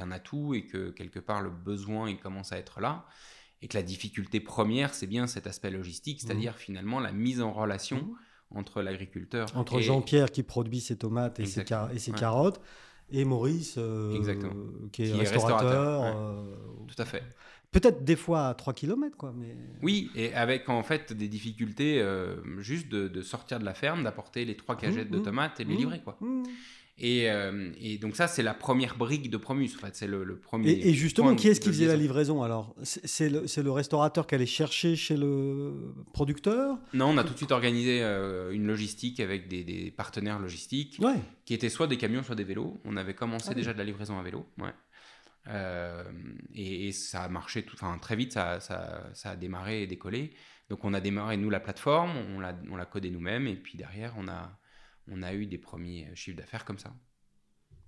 [0.01, 3.07] un atout et que quelque part le besoin il commence à être là.
[3.63, 7.53] Et que la difficulté première, c'est bien cet aspect logistique, c'est-à-dire finalement la mise en
[7.53, 8.15] relation Mhm.
[8.59, 12.13] entre l'agriculteur Entre et- Jean-Pierre qui produit ses tomates et ses, Exactement, car- et ses
[12.13, 12.19] ouais.
[12.19, 12.61] carottes
[13.13, 14.55] et Maurice euh, Exactement.
[14.93, 16.03] qui est Qui est restaurateur.
[16.05, 16.45] euh,
[16.89, 17.23] Tout à fait.
[17.73, 19.33] Peut-être des fois à 3 km, quoi.
[19.37, 19.57] Mais...
[19.81, 24.03] Oui, et avec en fait des difficultés euh, juste de, de sortir de la ferme,
[24.03, 25.25] d'apporter les trois cagettes de Mhm.
[25.25, 25.81] tomates et de les Mhm.
[25.81, 26.01] livrer.
[26.01, 26.17] Quoi.
[26.21, 26.43] Mmh.
[27.03, 29.71] Et, euh, et donc ça, c'est la première brique de Promus.
[29.77, 30.71] En fait, c'est le, le premier.
[30.71, 32.75] Et, et justement, qui est-ce qui faisait la livraison alors?
[32.83, 36.79] C'est le, c'est le restaurateur qui allait chercher chez le producteur?
[36.93, 40.99] Non, on a tout de suite organisé euh, une logistique avec des, des partenaires logistiques
[41.01, 41.17] Ouais.
[41.47, 42.79] qui étaient soit des camions, soit des vélos.
[42.85, 43.57] On avait commencé Ah oui.
[43.57, 44.47] déjà de la livraison à vélo.
[44.59, 44.75] Ouais.
[45.49, 46.05] Euh,
[46.55, 49.87] et, et ça a marché tout, enfin, très vite, ça, ça, ça a démarré et
[49.87, 50.33] décollé.
[50.69, 53.79] Donc on a démarré, nous, la plateforme, on l'a, on l'a codé nous-mêmes, et puis
[53.79, 54.59] derrière, on a,
[55.11, 56.93] on a eu des premiers chiffres d'affaires comme ça.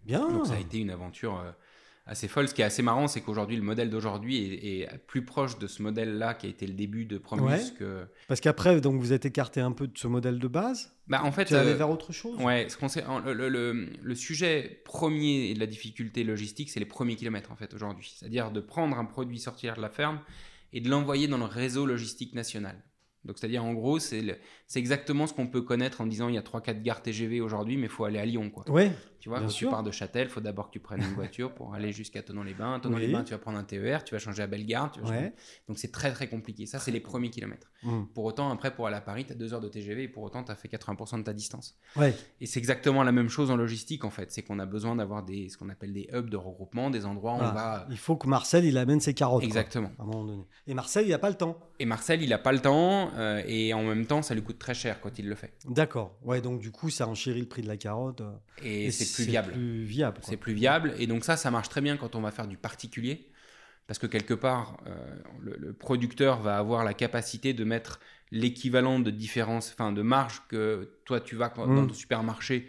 [0.04, 0.28] Bien.
[0.28, 1.52] Donc ça a été une aventure euh,
[2.06, 2.48] assez folle.
[2.48, 5.68] Ce qui est assez marrant, c'est qu'aujourd'hui, le modèle d'aujourd'hui est, est plus proche de
[5.68, 7.60] ce modèle-là qui a été le début de Promus Ouais.
[7.78, 8.06] que...
[8.26, 10.92] Parce qu'après, donc vous êtes écarté un peu de ce modèle de base.
[11.06, 12.36] Bah, en fait, Tu euh, vers autre chose.
[12.40, 16.70] Ouais, ce qu'on sait- en- le, le- le- le sujet premier de la difficulté logistique,
[16.70, 18.12] c'est les premiers kilomètres en fait aujourd'hui.
[18.16, 20.20] C'est-à-dire de prendre un produit sortir de la ferme
[20.72, 22.82] et de l'envoyer dans le réseau logistique national.
[23.24, 24.38] Donc c'est-à-dire en gros, c'est
[24.74, 27.86] exactement ce qu'on peut connaître en disant il y a 3-4 gares TGV aujourd'hui, mais
[27.86, 28.50] il faut aller à Lyon.
[28.50, 28.64] Quoi.
[29.22, 29.68] Tu vois, Bien quand sûr.
[29.68, 32.22] tu pars de Châtel, il faut d'abord que tu prennes une voiture pour aller jusqu'à
[32.22, 32.74] Tonon-les-Bains.
[32.74, 32.80] Oui.
[32.80, 34.90] Tonon-les-Bains, tu vas prendre un TER, tu vas changer à Bellegarde.
[34.92, 35.32] tu vas changer- Ouais.
[35.68, 36.66] Donc c'est très très compliqué.
[36.66, 37.70] Ça, c'est les premiers kilomètres.
[37.84, 38.06] Mmh.
[38.14, 40.24] Pour autant, après, pour aller à Paris, tu as 2 heures de TGV et pour
[40.24, 41.76] autant, tu as fait 80% de ta distance.
[41.96, 42.16] Ouais.
[42.40, 45.22] Et c'est exactement la même chose en logistique en fait, c'est qu'on a besoin d'avoir
[45.22, 47.52] des ce qu'on appelle des hubs de regroupement, des endroits où on Voilà.
[47.52, 49.42] va Il faut que Marcel il amène ses carottes.
[49.42, 49.92] quoi, exactement.
[50.00, 50.42] à un moment donné.
[50.66, 51.58] Et Marcel, il n'a pas le temps.
[51.78, 54.58] Et Marcel, il a pas le temps euh, et en même temps, ça lui coûte
[54.58, 55.52] très cher quand il le fait.
[55.68, 56.16] D'accord.
[56.24, 58.20] Ouais, donc du coup, ça enchérit le prix de la carotte.
[58.20, 58.32] euh,
[58.64, 59.52] Et, c'est plus viable.
[59.52, 60.18] plus viable.
[60.22, 62.56] C'est plus viable et donc ça, ça marche très bien quand on va faire du
[62.56, 63.28] particulier
[63.86, 64.94] parce que quelque part, euh,
[65.40, 70.40] le, le producteur va avoir la capacité de mettre l'équivalent de différence, enfin de marge
[70.48, 71.88] que toi tu vas dans Mm.
[71.88, 72.66] ton supermarché.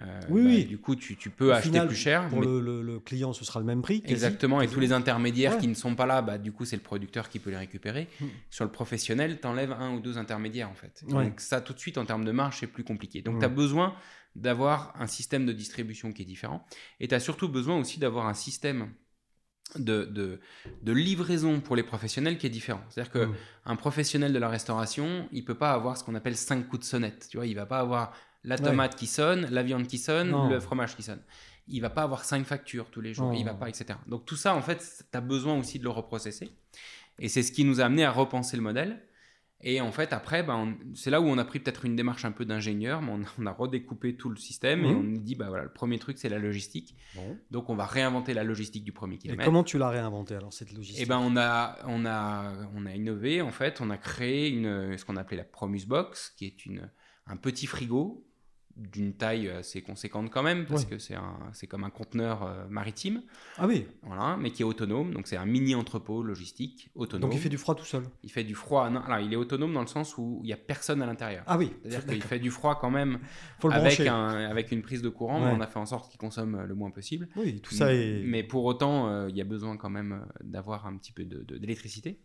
[0.00, 0.64] euh, Oui, bah, oui.
[0.64, 2.26] Du coup, tu, tu peux Au acheter final, plus cher.
[2.28, 4.00] Pour mais- le, le- le client, ce sera le même prix.
[4.00, 4.14] quasi.
[4.14, 5.58] Exactement, et tous les intermédiaires Ouais.
[5.60, 8.08] qui ne sont pas là, bah, du coup, c'est le producteur qui peut les récupérer.
[8.20, 8.24] Mm.
[8.48, 11.02] Sur le professionnel, tu enlèves un ou deux intermédiaires, en fait.
[11.08, 11.24] Ouais.
[11.26, 13.20] Donc, ça, tout de suite, en termes de marge, c'est plus compliqué.
[13.20, 13.40] Donc, Mm.
[13.40, 13.94] tu as besoin
[14.34, 16.64] d'avoir un système de distribution qui est différent.
[17.00, 18.92] Et tu as surtout besoin aussi d'avoir un système
[19.76, 20.40] de, de,
[20.82, 22.82] de livraison pour les professionnels qui est différent.
[22.88, 23.34] C'est-à-dire que Mm.
[23.66, 26.84] un professionnel de la restauration, il peut pas avoir ce qu'on appelle cinq coups de
[26.86, 27.28] sonnette.
[27.30, 28.12] Tu vois, il va pas avoir
[28.44, 28.62] la Ouais.
[28.62, 30.48] tomate qui sonne, la viande qui sonne, Non.
[30.50, 31.22] le fromage qui sonne.
[31.68, 33.32] Il va pas avoir cinq factures tous les jours.
[33.34, 33.98] Il va pas, etc.
[34.08, 36.50] Donc tout ça, en fait, tu as besoin aussi de le reprocesser.
[37.18, 39.00] Et c'est ce qui nous a amené à repenser le modèle.
[39.64, 42.32] Et en fait, après, on- c'est là où on a pris peut-être une démarche un
[42.32, 44.96] peu d'ingénieur, mais on, on a redécoupé tout le système et Mhm.
[44.98, 46.96] on nous dit, bah voilà, le premier truc, c'est la logistique.
[47.14, 47.38] Bon.
[47.50, 49.44] Donc on va réinventer la logistique du premier Et kilomètre.
[49.44, 51.02] comment tu l'as réinventé alors cette logistique?
[51.04, 53.80] Eh ben, on a, on a, on a innové en fait.
[53.80, 56.90] On a créé une, ce qu'on appelait la Promus Box, qui est une,
[57.26, 58.26] un petit frigo
[58.76, 61.14] d'une taille assez conséquente quand même, parce que c'est
[61.52, 63.22] c'est comme un conteneur euh, maritime.
[63.58, 63.86] Ah oui.
[64.02, 65.12] Voilà, mais qui est autonome.
[65.12, 67.30] Donc c'est un mini entrepôt logistique autonome.
[67.30, 68.04] Donc il fait du froid tout seul.
[68.22, 68.88] Il fait du froid.
[68.90, 71.44] Non, alors il est autonome dans le sens où il n'y a personne à l'intérieur.
[71.46, 71.72] Ah oui.
[71.82, 73.18] C'est-à-dire qu'il fait du froid quand même
[73.70, 76.62] avec, un, avec une prise de courant, mais on a fait en sorte qu'il consomme
[76.62, 77.28] le moins possible.
[77.36, 78.22] Oui, tout ça est.
[78.24, 81.24] Mais pour autant, euh, il y a besoin quand même euh, d'avoir un petit peu
[81.24, 82.12] d'électricité.
[82.12, 82.16] De,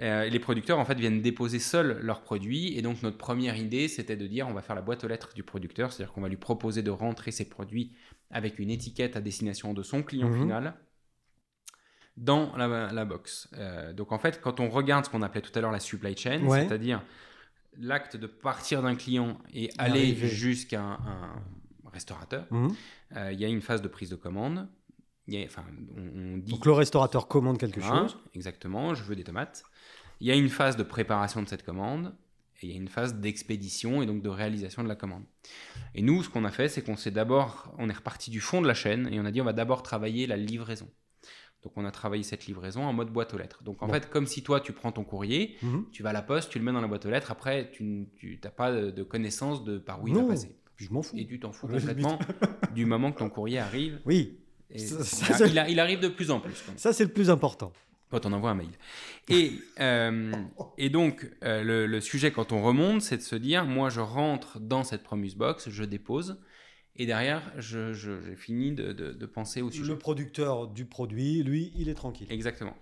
[0.00, 3.88] euh, les producteurs en fait viennent déposer seuls leurs produits et donc notre première idée
[3.88, 6.28] c'était de dire on va faire la boîte aux lettres du producteur, c'est-à-dire qu'on va
[6.28, 7.92] lui proposer de rentrer ses produits
[8.30, 10.40] avec une étiquette à destination de son client mhm.
[10.40, 10.74] final
[12.18, 13.48] dans la, box.
[13.56, 16.16] Euh, donc en fait quand on regarde ce qu'on appelait tout à l'heure la supply
[16.16, 17.02] chain, c'est-à-dire
[17.78, 21.42] l'acte de partir d'un client et aller jusqu'à un,
[21.92, 22.74] restaurateur, mhm.
[23.16, 24.68] euh, il y a une phase de prise de commande.
[25.46, 25.64] enfin,
[25.96, 26.52] on, dit...
[26.52, 28.18] Donc le restaurateur commande quelque chose.
[28.34, 29.64] Exactement, je veux des tomates.
[30.20, 32.14] Il y a une phase de préparation de cette commande
[32.60, 35.24] et il y a une phase d'expédition et donc de réalisation de la commande.
[35.94, 38.60] Et nous, ce qu'on a fait, c'est qu'on s'est d'abord, on est reparti du fond
[38.60, 40.88] de la chaîne et on a dit on va d'abord travailler la livraison.
[41.62, 43.62] Donc on a travaillé cette livraison en mode boîte aux lettres.
[43.62, 45.86] Donc en fait, comme si toi tu prends ton courrier, mhm.
[45.90, 48.08] tu vas à la poste, tu le mets dans la boîte aux lettres, après tu
[48.42, 50.56] n'as pas de, connaissance de par où il va passer.
[50.76, 51.16] Je m'en fous.
[51.16, 52.18] Et tu t'en fous complètement
[52.74, 54.00] du moment que ton courrier arrive.
[54.04, 54.38] Oui.
[54.70, 56.62] il, arrive de plus en plus.
[56.76, 57.72] Ça, c'est le plus important
[58.10, 58.70] quand on envoie un mail.
[59.28, 60.32] Et, euh,
[60.78, 64.60] et donc, euh, le, sujet, quand on remonte, c'est de se dire, moi, je rentre
[64.60, 66.40] dans cette Promus Box, je dépose,
[66.96, 69.92] et derrière, j'ai je, fini de, de, penser au sujet.
[69.92, 72.26] Le producteur du produit, lui, il est tranquille.
[72.30, 72.76] Exactement.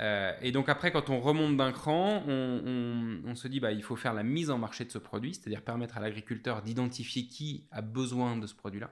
[0.00, 3.82] Euh, et donc après, quand on remonte d'un cran, on, on, se dit, bah, il
[3.82, 7.66] faut faire la mise en marché de ce produit, c'est-à-dire permettre à l'agriculteur d'identifier qui
[7.70, 8.90] a besoin de ce produit-là.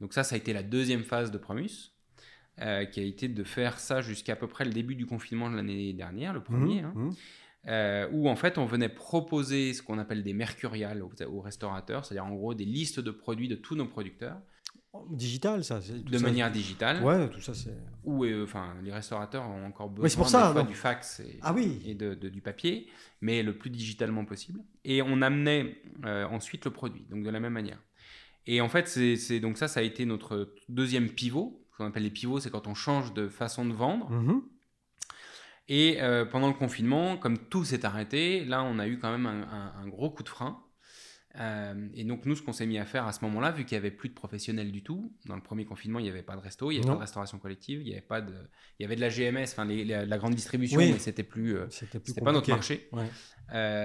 [0.00, 1.93] Donc ça, ça a été la deuxième phase de Promus.
[2.60, 5.56] Euh, qui a été de faire ça jusqu'à peu près le début du confinement de
[5.56, 7.10] l'année dernière, le premier, mmh, hein, mmh.
[7.66, 12.26] Euh, où en fait on venait proposer ce qu'on appelle des mercuriales aux, restaurateurs, c'est-à-dire
[12.26, 14.36] en gros des listes de produits de tous nos producteurs.
[15.10, 15.80] Digital, ça.
[15.80, 17.02] De manière digitale.
[17.02, 17.74] Ouais, tout ça c'est.
[18.04, 21.82] Ou euh, enfin, les restaurateurs ont encore besoin pour ça, du fax et, ah oui.
[21.84, 22.86] et de, du papier,
[23.20, 24.60] mais le plus digitalement possible.
[24.84, 27.82] Et on amenait ensuite le produit, donc de la même manière.
[28.46, 32.10] Et en fait, c'est donc ça, ça a été notre deuxième pivot qu'on appelle les
[32.10, 34.10] pivots, c'est quand on change de façon de vendre.
[34.10, 34.42] Mhm.
[35.68, 39.26] Et euh, pendant le confinement, comme tout s'est arrêté, là, on a eu quand même
[39.26, 40.60] un, gros coup de frein.
[41.40, 43.74] Euh, et donc, nous, ce qu'on s'est mis à faire à ce moment-là, vu qu'il
[43.76, 46.36] n'y avait plus de professionnels du tout, dans le premier confinement, il n'y avait pas
[46.36, 48.34] de resto, il n'y avait pas de restauration collective, il y avait, pas de...
[48.78, 52.20] il y avait de la GMS, enfin, la grande distribution, mais c'était plus, euh, c'était
[52.20, 52.88] pas notre marché.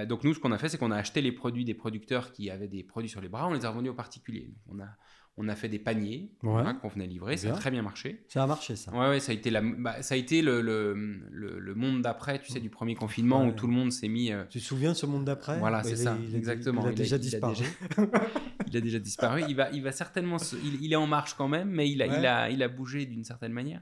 [0.06, 2.50] donc, nous, ce qu'on a fait, c'est qu'on a acheté les produits des producteurs qui
[2.50, 4.54] avaient des produits sur les bras, on les a revendus aux particuliers.
[4.68, 4.96] on a
[5.42, 7.36] on a fait des paniers qu'on venait livrer.
[7.38, 8.22] Ça a très bien marché.
[8.28, 8.92] Ça a marché, ça.
[8.92, 10.94] Ouais, ouais ça a été, la, bah, ça a été le, le,
[11.30, 14.32] le, monde d'après, tu sais, du premier confinement où tout le monde s'est mis.
[14.32, 15.58] Euh, tu te souviens de ce monde d'après?
[15.58, 16.82] Voilà, c'est ça, exactement.
[16.82, 17.64] Il a, déjà disparu.
[18.72, 19.42] Il a déjà, disparu.
[19.48, 20.36] Il va, il va certainement.
[20.80, 23.24] il, est en marche quand même, mais il a, il a, il a bougé d'une
[23.24, 23.80] certaine manière.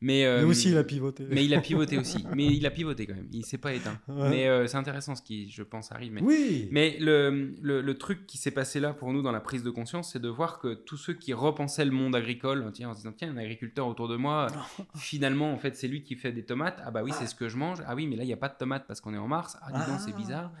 [0.00, 1.24] Mais, euh, mais, aussi, il a pivoté.
[1.30, 2.24] Mais il a pivoté aussi.
[2.34, 3.28] mais il a pivoté quand même.
[3.32, 4.00] Il s'est pas éteint.
[4.08, 6.12] Mais euh, c'est intéressant ce qui, je pense, arrive.
[6.12, 6.68] Mais, oui.
[6.72, 10.12] Mais le, le, truc qui s'est passé là pour nous dans la prise de conscience,
[10.12, 13.32] c'est de voir que tous ceux qui repensent le monde agricole en se disant tiens,
[13.32, 14.46] un agriculteur autour de moi,
[14.96, 16.80] finalement, en fait, c'est lui qui fait des tomates.
[16.84, 17.82] Ah bah oui, c'est ce que je mange.
[17.84, 19.58] Ah oui, mais là, il n'y a pas de tomates parce qu'on est en mars.
[19.60, 20.16] Ah, dis donc, c'est ah.
[20.16, 20.52] bizarre.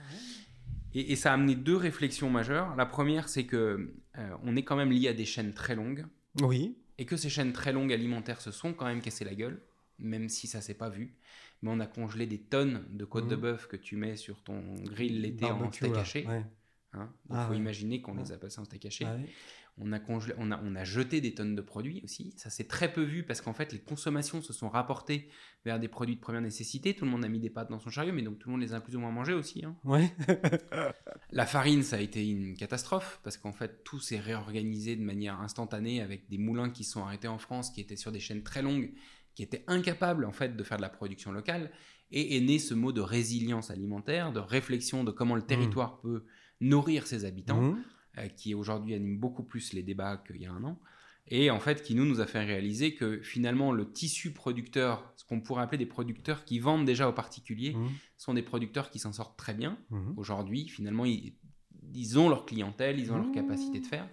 [0.92, 2.74] Et, ça a amené deux réflexions majeures.
[2.74, 6.04] La première, c'est que euh, on est quand même lié à des chaînes très longues.
[6.42, 6.76] Oui.
[6.98, 9.62] Et que ces chaînes très longues alimentaires se sont quand même cassées la gueule,
[10.00, 11.14] même si ça s'est pas vu.
[11.62, 13.40] Mais on a congelé des tonnes de côtes de mmh.
[13.40, 16.26] bœuf que tu mets sur ton grill l'été en steak haché.
[16.26, 19.06] Hein il ah faut imaginer qu'on les a passés en steak haché.
[19.76, 19.98] On a,
[20.38, 22.32] on, a, on a jeté des tonnes de produits aussi.
[22.36, 25.28] Ça s'est très peu vu parce qu'en fait, les consommations se sont rapportées
[25.64, 26.94] vers des produits de première nécessité.
[26.94, 28.60] Tout le monde a mis des pâtes dans son chariot, mais donc tout le monde
[28.60, 29.64] les a plus ou moins mangés aussi.
[29.64, 29.74] Hein.
[29.82, 30.12] Ouais.
[31.32, 35.40] la farine, ça a été une catastrophe parce qu'en fait, tout s'est réorganisé de manière
[35.40, 38.62] instantanée avec des moulins qui sont arrêtés en France, qui étaient sur des chaînes très
[38.62, 38.92] longues,
[39.34, 41.72] qui étaient incapables en fait de faire de la production locale.
[42.12, 45.46] Et est né ce mot de résilience alimentaire, de réflexion de comment le mmh.
[45.46, 46.24] territoire peut
[46.60, 47.60] nourrir ses habitants.
[47.60, 47.84] Mmh.
[48.18, 50.78] Euh, qui aujourd'hui anime beaucoup plus les débats qu'il y a un an,
[51.26, 55.24] et en fait qui nous, nous a fait réaliser que finalement le tissu producteur, ce
[55.24, 57.88] qu'on pourrait appeler des producteurs qui vendent déjà aux particuliers, mmh.
[58.16, 59.78] sont des producteurs qui s'en sortent très bien.
[59.90, 60.12] Mmh.
[60.16, 64.08] Aujourd'hui, finalement, ils, ont leur clientèle, ils ont leur capacité de faire,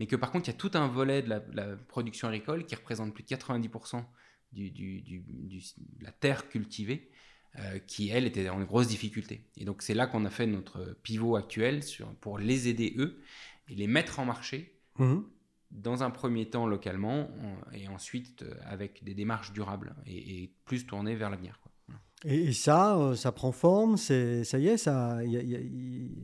[0.00, 2.74] mais que par contre, il y a tout un volet de la, production agricole qui
[2.74, 4.04] représente plus de 90%
[4.50, 7.08] du, de la terre cultivée
[7.58, 9.44] euh, qui, elle, était en grosse difficulté.
[9.56, 13.20] Et donc, c'est là qu'on a fait notre pivot actuel sur, pour les aider, eux,
[13.68, 15.18] et les mettre en marché, mmh.
[15.70, 17.30] dans un premier temps localement,
[17.72, 21.58] et ensuite euh, avec des démarches durables, et, plus tournées vers l'avenir.
[22.24, 25.58] Et, ça, euh, ça prend forme, c'est, ça y est, ça, y a,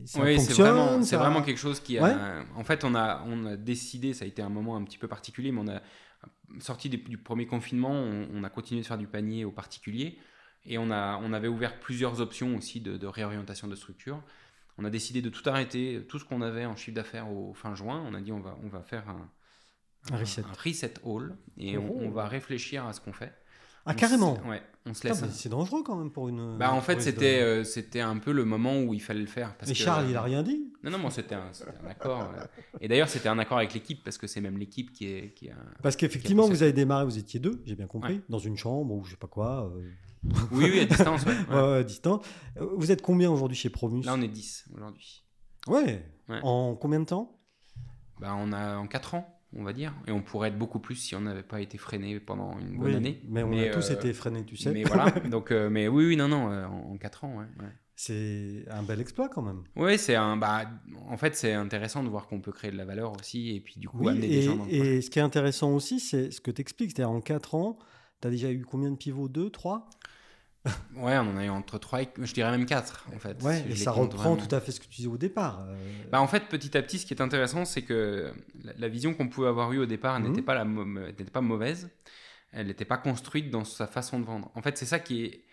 [0.05, 2.43] ça oui, c'est vraiment, c'est vraiment quelque chose qui a.
[2.55, 5.07] En fait, on a, on a décidé, ça a été un moment un petit peu
[5.07, 5.81] particulier, mais on a
[6.59, 10.17] sorti du premier confinement, on, a continué de faire du panier aux particuliers,
[10.65, 14.21] et on, a, on avait ouvert plusieurs options aussi de, réorientation de structure.
[14.77, 17.75] On a décidé de tout arrêter, tout ce qu'on avait en chiffre d'affaires au fin
[17.75, 18.03] juin.
[18.07, 19.29] On a dit on va, on va faire un,
[20.11, 20.43] un, reset.
[20.63, 23.33] reset all et on, on, va réfléchir à ce qu'on fait.
[23.85, 25.23] Ah, carrément Ouais, on se laisse.
[25.31, 26.57] C'est dangereux quand même pour une.
[26.57, 29.55] Bah, en fait, c'était euh, c'était un peu le moment où il fallait le faire.
[29.57, 31.51] Parce Charles, il a rien dit Non, non, bon, c'était un,
[31.83, 32.31] un, accord.
[32.37, 32.45] Euh.
[32.79, 35.33] Et d'ailleurs, c'était un accord avec l'équipe parce que c'est même l'équipe qui est.
[35.33, 38.57] Qui a, parce qu'effectivement, vous avez démarré, vous étiez deux, j'ai bien compris, dans une
[38.57, 39.71] chambre ou je sais pas quoi.
[40.25, 40.29] Euh.
[40.51, 41.25] Oui, oui, à distance.
[41.25, 41.77] Ouais, ouais.
[41.79, 42.25] à distance.
[42.55, 44.03] Vous êtes combien aujourd'hui chez Promus?
[44.03, 45.23] Là, on est 10 aujourd'hui.
[45.67, 46.03] Ouais.
[46.43, 47.39] En combien de temps?
[48.19, 49.93] Bah, On a en 4 ans on va dire.
[50.07, 52.95] Et on pourrait être beaucoup plus si on n'avait pas été freiné pendant une bonne
[52.95, 53.21] année.
[53.27, 54.71] Mais on a tous euh, été freinés, tu sais.
[54.71, 57.67] Mais voilà, donc, euh, mais oui, oui, non, non, euh, en, 4 ans, ouais.
[57.95, 59.63] C'est un bel exploit quand même.
[59.75, 60.35] Oui, c'est un.
[60.35, 60.63] Bah,
[61.07, 63.75] en fait, c'est intéressant de voir qu'on peut créer de la valeur aussi et puis
[63.77, 66.49] du coup amener des gens dans Et ce qui est intéressant aussi, c'est ce que
[66.49, 66.91] tu expliques.
[66.95, 67.77] C'est-à-dire en 4 ans,
[68.19, 69.27] tu as déjà eu combien de pivots?
[69.27, 69.87] 2, 3
[70.95, 73.41] Ouais, on en a eu entre 3 et je dirais même 4 en fait.
[73.41, 75.65] Ouais, et ça reprend tout à fait ce que tu disais au départ.
[75.67, 75.75] Euh.
[76.11, 78.31] Bah, en fait, petit à petit, ce qui est intéressant, c'est que
[78.77, 80.27] la, vision qu'on pouvait avoir eue au départ mhm.
[80.27, 80.63] n'était pas,
[81.33, 81.89] pas mauvaise,
[82.51, 84.51] elle n'était pas construite dans sa façon de vendre.
[84.53, 85.45] En fait, c'est ça qui est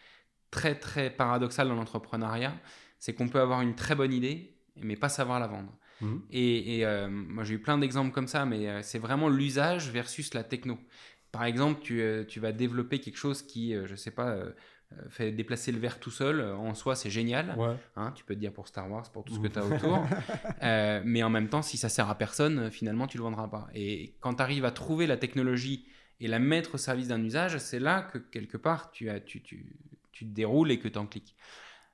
[0.50, 2.54] très très paradoxal dans l'entrepreneuriat,
[2.98, 5.72] c'est qu'on peut avoir une très bonne idée, mais pas savoir la vendre.
[6.02, 6.22] Mhm.
[6.30, 10.34] Et, euh, moi, j'ai eu plein d'exemples comme ça, mais euh, c'est vraiment l'usage versus
[10.34, 10.78] la techno.
[11.32, 14.34] Par exemple, tu, tu, vas développer quelque chose qui, je sais pas
[15.10, 17.56] fait déplacer le verre tout seul, euh, en soi c'est génial.
[17.96, 20.06] Hein, tu peux te dire pour Star Wars, pour tout ce que tu as autour.
[20.62, 23.68] Euh, mais en même temps, si ça sert à personne, finalement tu le vendras pas.
[23.74, 25.86] Et quand tu arrives à trouver la technologie
[26.20, 29.40] et la mettre au service d'un usage, c'est là que quelque part tu, as, tu,
[29.40, 29.76] tu,
[30.10, 31.36] tu te déroules et que tu en cliques.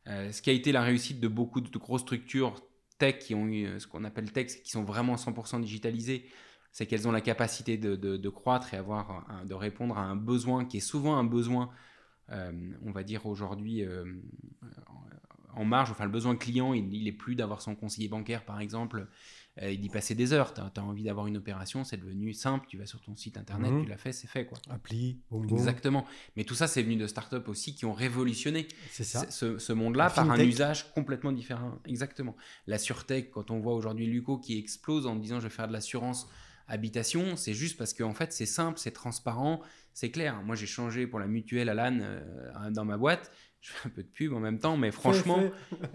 [0.07, 2.55] ce qui a été la réussite de beaucoup de grosses structures
[2.99, 6.27] tech qui ont eu ce qu'on appelle tech, qui sont vraiment 100% digitalisées,
[6.73, 10.17] c'est qu'elles ont la capacité de, de, de croître et avoir de répondre à un
[10.17, 11.73] besoin qui est souvent un besoin euh,
[12.31, 14.05] on va dire aujourd'hui euh,
[15.57, 18.61] en marge, enfin le besoin client, il, n'est est plus d'avoir son conseiller bancaire par
[18.61, 19.07] exemple,
[19.63, 20.53] euh, il y passer des heures.
[20.53, 23.71] Tu as, envie d'avoir une opération, c'est devenu simple, tu vas sur ton site internet,
[23.71, 23.85] mhm.
[23.85, 24.47] tu l'as fait, c'est fait.
[24.47, 24.59] quoi.
[24.69, 26.05] Appli, Exactement.
[26.37, 30.41] Mais tout ça, c'est venu de startups aussi qui ont révolutionné ce, monde-là par un
[30.41, 31.79] usage complètement différent.
[31.85, 32.37] Exactement.
[32.67, 35.73] La sûreté, quand on voit aujourd'hui Luco qui explose en disant je vais faire de
[35.73, 36.29] l'assurance
[36.67, 39.61] habitation, c'est juste parce qu'en en fait c'est simple, c'est transparent,
[39.95, 40.43] c'est clair.
[40.43, 43.31] Moi, j'ai changé pour la mutuelle Alan euh, dans ma boîte.
[43.61, 45.41] Je fais un peu de pub en même temps, mais franchement,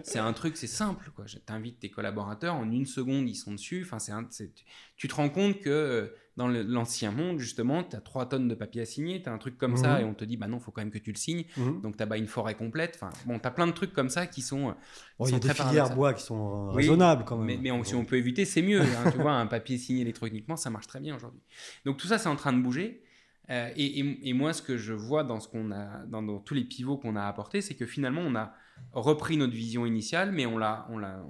[0.02, 1.10] c'est un truc, c'est simple.
[1.14, 1.26] Quoi.
[1.26, 3.82] Je t'invite tes collaborateurs, en une seconde, ils sont dessus.
[3.84, 4.52] Enfin, c'est
[4.96, 8.54] tu te rends compte que euh, dans l'ancien monde, justement, tu as trois tonnes de
[8.54, 10.00] papier à signer, tu as un truc comme ça, mhm.
[10.00, 11.44] et on te dit, bah non, il faut quand même que tu le signes.
[11.58, 11.82] Mhm.
[11.82, 12.98] Donc, tu as une forêt complète.
[13.00, 14.74] Enfin, bon, tu as plein de trucs comme ça qui sont.
[15.20, 17.60] Il y a des filières bois qui sont raisonnables quand même.
[17.60, 18.80] Mais, si on peut éviter, c'est mieux.
[18.80, 19.10] Hein.
[19.12, 21.42] tu vois, un papier signé électroniquement, ça marche très bien aujourd'hui.
[21.84, 23.04] Donc, tout ça, c'est en train de bouger.
[23.50, 26.96] Euh, et, moi, ce que je vois dans, ce qu'on a, dans, tous les pivots
[26.96, 28.54] qu'on a apportés, c'est que finalement, on a
[28.92, 31.24] repris notre vision initiale, mais on l'a, on l'a,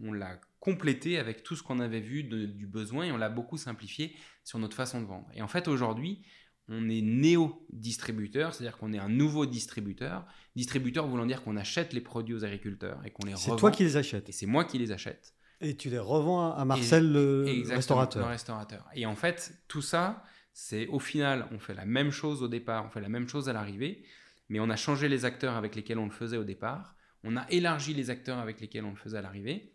[0.00, 3.58] on, l'a complété avec tout ce qu'on avait vu du besoin et on l'a beaucoup
[3.58, 5.28] simplifié sur notre façon de vendre.
[5.34, 6.22] Et en fait, aujourd'hui,
[6.68, 10.26] on est néo-distributeur, c'est-à-dire qu'on est un nouveau distributeur.
[10.56, 13.54] Distributeur voulant dire qu'on achète les produits aux agriculteurs et qu'on les revend.
[13.54, 14.28] C'est toi qui les achètes.
[14.28, 15.34] Et c'est moi qui les achète.
[15.60, 18.24] Et tu les revends à Marcel, le restaurateur.
[18.24, 18.84] Le restaurateur.
[18.94, 22.84] Et en fait, tout ça, c'est au final, on fait la même chose au départ,
[22.86, 24.04] on fait la même chose à l'arrivée,
[24.48, 27.46] mais on a changé les acteurs avec lesquels on le faisait au départ, on a
[27.50, 29.72] élargi les acteurs avec lesquels on le faisait à l'arrivée,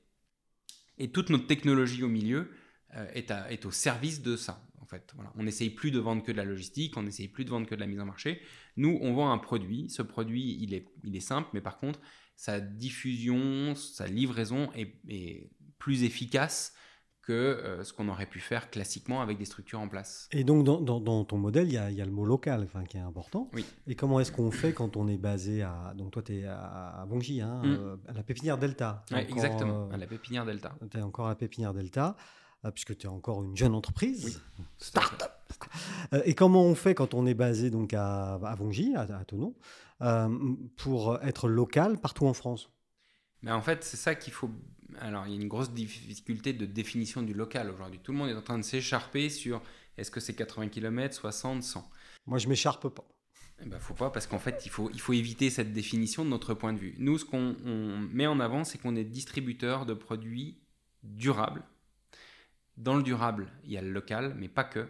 [0.98, 2.52] et toute notre technologie au milieu
[2.96, 4.64] euh, est, au service de ça.
[4.82, 7.50] En fait, On n'essaye plus de vendre que de la logistique, on n'essaye plus de
[7.50, 8.42] vendre que de la mise en marché.
[8.78, 9.90] Nous, on vend un produit.
[9.90, 12.00] Ce produit, il est, simple, mais par contre,
[12.38, 16.77] sa diffusion, sa livraison est plus efficace
[17.28, 20.30] que euh, ce qu'on aurait pu faire classiquement avec des structures en place.
[20.32, 23.50] Et donc, dans, ton modèle, il y, a, le mot local enfin, qui est important.
[23.54, 23.66] Oui.
[23.86, 25.94] Et comment est-ce qu'on fait quand on est basé à.
[25.98, 27.66] Donc, toi, tu es à, Bongy, hein, mm.
[27.66, 29.04] euh, à la pépinière Delta.
[29.12, 30.74] Oui, exactement, euh, à la pépinière Delta.
[30.90, 32.16] Tu es encore à la pépinière Delta,
[32.74, 34.42] puisque tu es encore une jeune entreprise.
[34.58, 34.64] Oui.
[34.78, 35.32] Start-up.
[36.24, 39.54] et comment on fait quand on est basé donc à, à Bongy, à, à Tonon,
[40.78, 42.70] pour être local partout en France?
[43.42, 44.52] Mais En fait, c'est ça qu'il faut
[45.00, 48.00] alors il y a une grosse difficulté de définition du local aujourd'hui.
[48.02, 49.62] Tout le monde est en train de s'écharper sur
[49.98, 51.90] est-ce que c'est 80 km, 60, 100.
[52.26, 53.06] Moi, je m'écharpe pas.
[53.62, 56.30] Eh ben, faut pas parce qu'en fait, il faut, il faut éviter cette définition de
[56.30, 56.94] notre point de vue.
[57.00, 57.56] Nous, ce qu'on
[58.12, 60.60] met en avant, c'est qu'on est distributeur de produits
[61.04, 61.64] durables.
[62.76, 64.88] Dans le durable, il y a le local, mais pas que.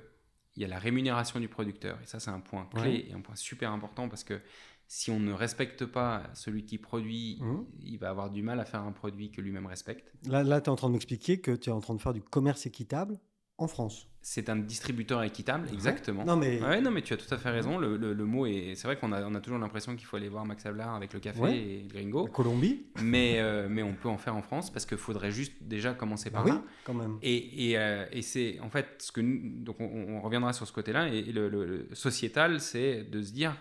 [0.58, 2.00] Il y a la rémunération du producteur.
[2.02, 4.42] Et ça, c'est un point clé et un point super important parce que
[4.88, 7.66] si on ne respecte pas celui qui produit, Mhm.
[7.84, 10.12] il va avoir du mal à faire un produit que lui-même respecte.
[10.28, 12.14] Là, là tu es en train de m'expliquer que tu es en train de faire
[12.14, 13.20] du commerce équitable
[13.58, 14.08] en France.
[14.22, 16.26] C'est un distributeur équitable, exactement.
[16.26, 17.78] Non, mais Ouais, non, mais tu as tout à fait raison.
[17.78, 18.76] Le, le- le mot est.
[18.76, 21.14] C'est vrai qu'on a, on a toujours l'impression qu'il faut aller voir Max Havelaar avec
[21.14, 21.58] le café Ouais.
[21.58, 22.26] et le gringo.
[22.26, 25.54] la Colombie, mais, euh, mais on peut en faire en France parce qu'il faudrait juste
[25.62, 26.64] déjà commencer par oui, là.
[26.84, 27.18] quand même.
[27.22, 30.68] Et, et, euh, et c'est en fait ce que nous- donc on, on reviendra sur
[30.68, 31.08] ce côté-là.
[31.08, 33.56] Et le sociétal, c'est de se dire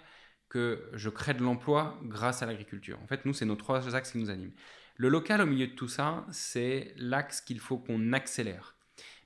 [0.48, 2.98] que je crée de l'emploi grâce à l'agriculture.
[3.02, 4.54] En fait, nous, c'est nos trois axes qui nous animent.
[4.96, 8.76] Le local, au milieu de tout ça, c'est l'axe qu'il faut qu'on accélère.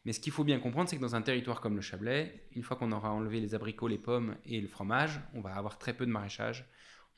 [0.05, 2.63] Mais ce qu'il faut bien comprendre, c'est que dans un territoire comme le Chablais, une
[2.63, 5.93] fois qu'on aura enlevé les abricots, les pommes et le fromage, on va avoir très
[5.93, 6.67] peu de maraîchage,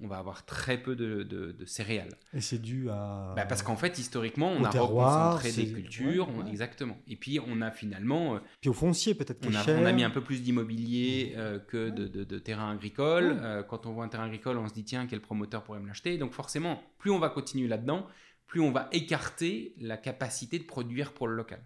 [0.03, 2.15] on va avoir très peu de, de- de céréales.
[2.35, 3.33] Et c'est dû à.
[3.37, 6.99] Bah, parce qu'en fait, historiquement, on a terroir, reconcentré des cultures, ouais, on- exactement.
[7.07, 10.05] Et puis, on a finalement, euh, Puis au foncier, peut-être on a, on a mis
[10.05, 13.39] un peu plus d'immobilier euh, que de, terrain agricole.
[13.43, 15.87] Euh, quand on voit un terrain agricole, on se dit, tiens, quel promoteur pourrait me
[15.87, 16.19] l'acheter?
[16.19, 18.07] Donc forcément, plus on va continuer là-dedans,
[18.47, 21.63] plus on va écarter la capacité de produire pour le local.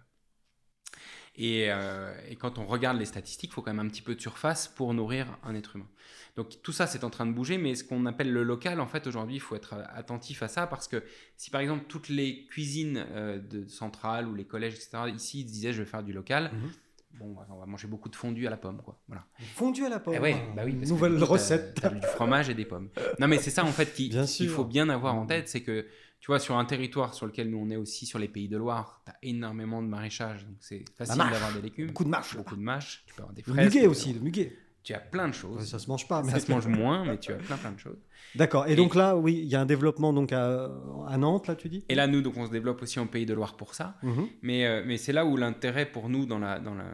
[1.37, 4.15] Et, euh, et quand on regarde les statistiques, il faut quand même un petit peu
[4.15, 5.87] de surface pour nourrir un être humain.
[6.35, 8.87] Donc tout ça, c'est en train de bouger, mais ce qu'on appelle le local, en
[8.87, 11.03] fait, aujourd'hui, il faut être attentif à ça parce que
[11.35, 15.45] si par exemple toutes les cuisines euh, de centrales ou les collèges, etc., ici, ils
[15.45, 16.71] disaient je vais faire du local, Mhm.
[17.19, 18.99] bon, bah, on va manger beaucoup de fondue à la pomme, quoi.
[19.07, 19.25] Voilà.
[19.55, 20.13] Fondu à la pomme.
[20.15, 21.83] Eh ouais, bah oui, parce que Nouvelle recette.
[21.93, 22.89] du fromage et des pommes.
[23.19, 25.85] Non, mais c'est ça en fait qu'il faut bien avoir en tête, c'est que
[26.19, 28.57] tu vois sur un territoire sur lequel nous on est aussi sur les pays de
[28.57, 32.35] Loire, tu as énormément de maraîchage, donc c'est facile d'avoir des légumes, Beaucoup de mâche.
[32.35, 34.57] beaucoup de mâches, tu peux avoir des Le fraises, muguet tu peux aussi, le muguet.
[34.83, 35.65] Tu as plein de Ouais, choses.
[35.69, 36.23] ça se mange pas.
[36.23, 36.31] Mais...
[36.31, 37.97] Ça se mange moins, mais tu as plein plein de choses.
[38.35, 38.67] D'accord.
[38.67, 40.71] Et, Et- donc là, oui, il y a un développement donc à,
[41.07, 41.83] à Nantes, là, tu dis?
[41.89, 43.97] Et là, nous, donc, on se développe aussi en Pays de Loire pour ça.
[44.01, 44.27] Mhm.
[44.43, 46.85] Mais, euh, mais c'est là où l'intérêt pour nous dans la, dans, la,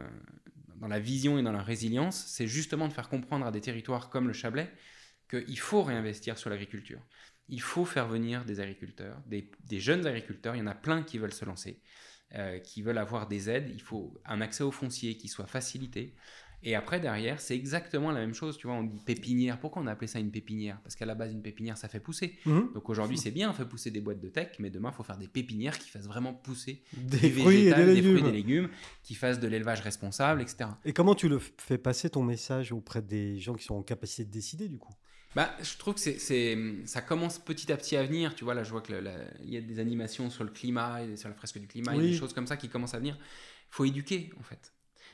[0.80, 4.10] dans la vision et dans la résilience, c'est justement de faire comprendre à des territoires
[4.10, 4.72] comme le Chablais
[5.30, 6.98] qu'il faut réinvestir sur l'agriculture.
[7.48, 10.54] Il faut faire venir des agriculteurs, des, des jeunes agriculteurs.
[10.56, 11.80] Il y en a plein qui veulent se lancer,
[12.34, 13.70] euh, qui veulent avoir des aides.
[13.74, 16.14] Il faut un accès au foncier qui soit facilité.
[16.66, 18.56] Et après, derrière, c'est exactement la même chose.
[18.56, 19.60] Tu vois, on dit pépinière.
[19.60, 20.80] Pourquoi on a appelé ça une pépinière?
[20.82, 22.38] Parce qu'à la base, une pépinière, ça fait pousser.
[22.46, 22.72] Mhm.
[22.72, 25.02] Donc aujourd'hui, c'est bien, on fait pousser des boîtes de tech, mais demain, il faut
[25.02, 28.24] faire des pépinières qui fassent vraiment pousser Des fruits et des des fruits et légumes.
[28.24, 28.68] des légumes,
[29.02, 30.70] qui fassent de l'élevage responsable, etc.
[30.86, 34.24] Et comment tu le fais passer ton message auprès des gens qui sont en capacité
[34.24, 34.94] de décider, du coup?
[35.34, 36.56] Bah, je trouve que c'est,
[36.86, 38.34] ça commence petit à petit à venir.
[38.34, 38.92] Tu vois, là, je vois que
[39.42, 41.96] il y a des animations sur le climat, et sur la fresque du climat, il
[41.96, 42.10] y a Oui.
[42.10, 43.16] des choses comme ça qui commencent à venir.
[43.20, 44.72] Il faut éduquer, en fait.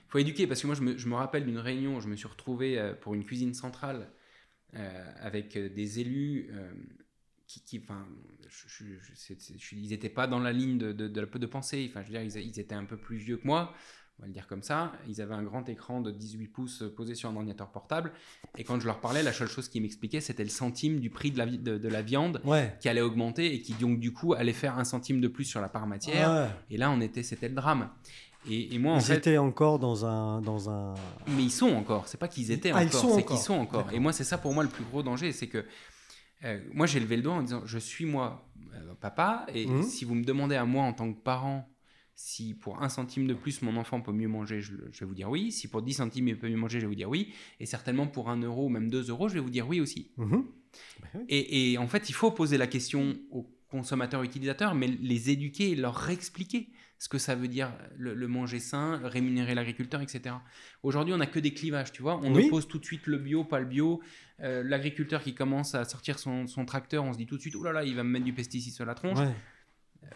[0.09, 2.09] Il faut éduquer, parce que moi, je me, je me rappelle d'une réunion, où je
[2.09, 4.11] me suis retrouvé euh, pour une cuisine centrale
[4.75, 6.73] euh, avec euh, des élus euh,
[7.47, 8.07] qui, qui- enfin,
[8.49, 11.87] je, je- ils n'étaient pas dans la ligne de, de, de, de pensée.
[11.91, 13.75] Enfin, je veux dire, ils, ils étaient un peu plus vieux que moi,
[14.21, 14.93] on va le dire comme ça.
[15.09, 18.13] Ils avaient un grand écran de 18 pouces posé sur un ordinateur portable.
[18.59, 21.31] Et quand je leur parlais, la seule chose qu'ils m'expliquaient, c'était le centime du prix
[21.31, 22.77] de la, vi- de, de la viande Ouais.
[22.81, 25.63] qui allait augmenter et qui donc du coup allait faire un centime de plus sur
[25.63, 26.31] la part matière.
[26.31, 26.49] Ouais.
[26.69, 27.89] Et là, on était, c'était le drame.
[28.49, 30.95] Et, et moi, en Ils fait, étaient encore dans un, dans un.
[31.29, 32.07] mais ils sont encore.
[32.07, 33.87] C'est pas qu'ils étaient Ah, encore, c'est qu'ils sont encore.
[33.93, 35.65] Et moi, c'est ça pour moi le plus gros danger, c'est que
[36.45, 39.83] euh, moi j'ai levé le doigt en disant je suis moi euh, papa et Mhm.
[39.83, 41.69] si vous me demandez à moi en tant que parent
[42.23, 45.15] si pour un centime de plus mon enfant peut mieux manger, je, je vais vous
[45.15, 45.51] dire oui.
[45.51, 47.33] Si pour 10 centimes il peut mieux manger, je vais vous dire oui.
[47.61, 50.11] Et certainement pour 1 euro ou même 2 euros, je vais vous dire oui aussi.
[50.19, 50.45] Mhm.
[51.01, 51.21] Bah oui.
[51.29, 55.71] Et, et en fait, il faut poser la question aux consommateurs utilisateurs, mais les éduquer
[55.71, 56.69] et leur expliquer
[56.99, 60.35] ce que ça veut dire le, le manger sain, rémunérer l'agriculteur, etc.
[60.83, 62.21] Aujourd'hui, on n'a que des clivages, tu vois.
[62.23, 62.47] On Oui.
[62.47, 64.03] oppose tout de suite le bio, pas le bio.
[64.41, 67.55] Euh, L'agriculteur qui commence à sortir son, son tracteur, on se dit tout de suite,
[67.57, 69.19] oh là là, il va me mettre du pesticide sur la tronche.
[69.19, 69.33] Ouais.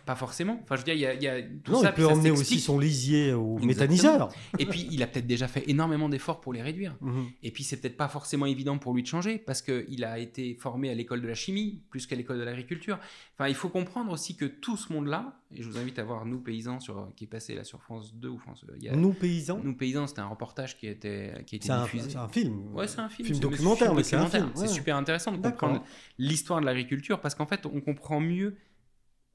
[0.07, 0.61] Pas forcément.
[0.62, 1.89] Enfin, je veux dire, il y a, il y a tout Non, ça.
[1.91, 3.66] il peut ça emmener aussi son lisier au Exactement.
[3.66, 4.28] méthaniseur.
[4.59, 6.95] Et puis, il a peut-être déjà fait énormément d'efforts pour les réduire.
[7.01, 7.24] Mhm.
[7.43, 10.57] Et puis, c'est peut-être pas forcément évident pour lui de changer parce qu'il a été
[10.57, 12.99] formé à l'école de la chimie plus qu'à l'école de l'agriculture.
[13.39, 16.26] Enfin, il faut comprendre aussi que tout ce monde-là, et je vous invite à voir
[16.26, 18.62] Nous Paysans sur, qui est passé là sur France 2 ou France.
[18.76, 19.61] Il y a, Nous, paysans.
[19.64, 22.11] Nous Paysans, c'était un reportage qui a été, qui a été C'est un, diffusé.
[22.11, 22.74] c'est un film.
[22.74, 23.26] Ouais, c'est un film.
[23.28, 24.51] Film documentaire, mais c'est un film, ouais.
[24.55, 25.82] C'est super intéressant de comprendre
[26.18, 28.55] l'histoire de l'agriculture parce qu'en fait, on comprend mieux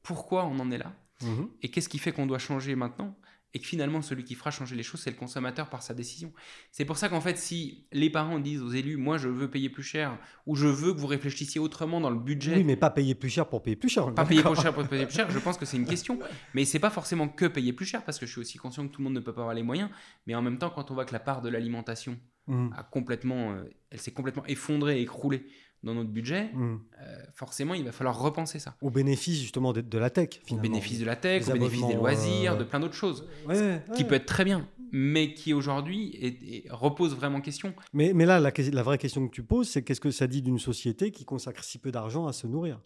[0.03, 1.49] pourquoi on en est là Mhm.
[1.61, 3.13] et qu'est-ce qui fait qu'on doit changer maintenant
[3.53, 6.31] et que finalement celui qui fera changer les choses c'est le consommateur par sa décision.
[6.71, 9.69] C'est pour ça qu'en fait si les parents disent aux élus moi je veux payer
[9.69, 12.89] plus cher ou je veux que vous réfléchissiez autrement dans le budget Oui, mais pas
[12.89, 14.13] payer plus cher pour payer plus cher.
[14.13, 16.19] pas payer plus cher pour payer plus cher, je pense que c'est une question.
[16.53, 18.93] Mais c'est pas forcément que payer plus cher, parce que je suis aussi conscient que
[18.93, 19.89] tout le monde ne peut pas avoir les moyens.
[20.27, 22.73] Mais en même temps, quand on voit que la part de l'alimentation Mhm.
[22.77, 25.45] a complètement, euh, elle s'est complètement effondrée, écroulée
[25.83, 26.79] dans notre budget, Mhm.
[27.01, 28.75] euh, forcément, il va falloir repenser ça.
[28.81, 31.87] Au bénéfice justement de, de la tech, Au bénéfice de la tech, Les au bénéfice
[31.87, 34.67] des loisirs, euh, de plein d'autres choses, Ouais, qui peut être très bien.
[34.91, 37.73] mais qui aujourd'hui repose vraiment question.
[37.93, 40.57] Mais, mais là, la, vraie question que tu poses, c'est qu'est-ce que ça dit d'une
[40.59, 42.81] société qui consacre si peu d'argent à se nourrir?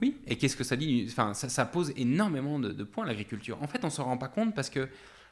[0.00, 3.58] Oui, et qu'est-ce que ça dit Enfin, ça, ça pose énormément de, de points l'agriculture.
[3.60, 4.88] En fait, on s'en rend pas compte parce que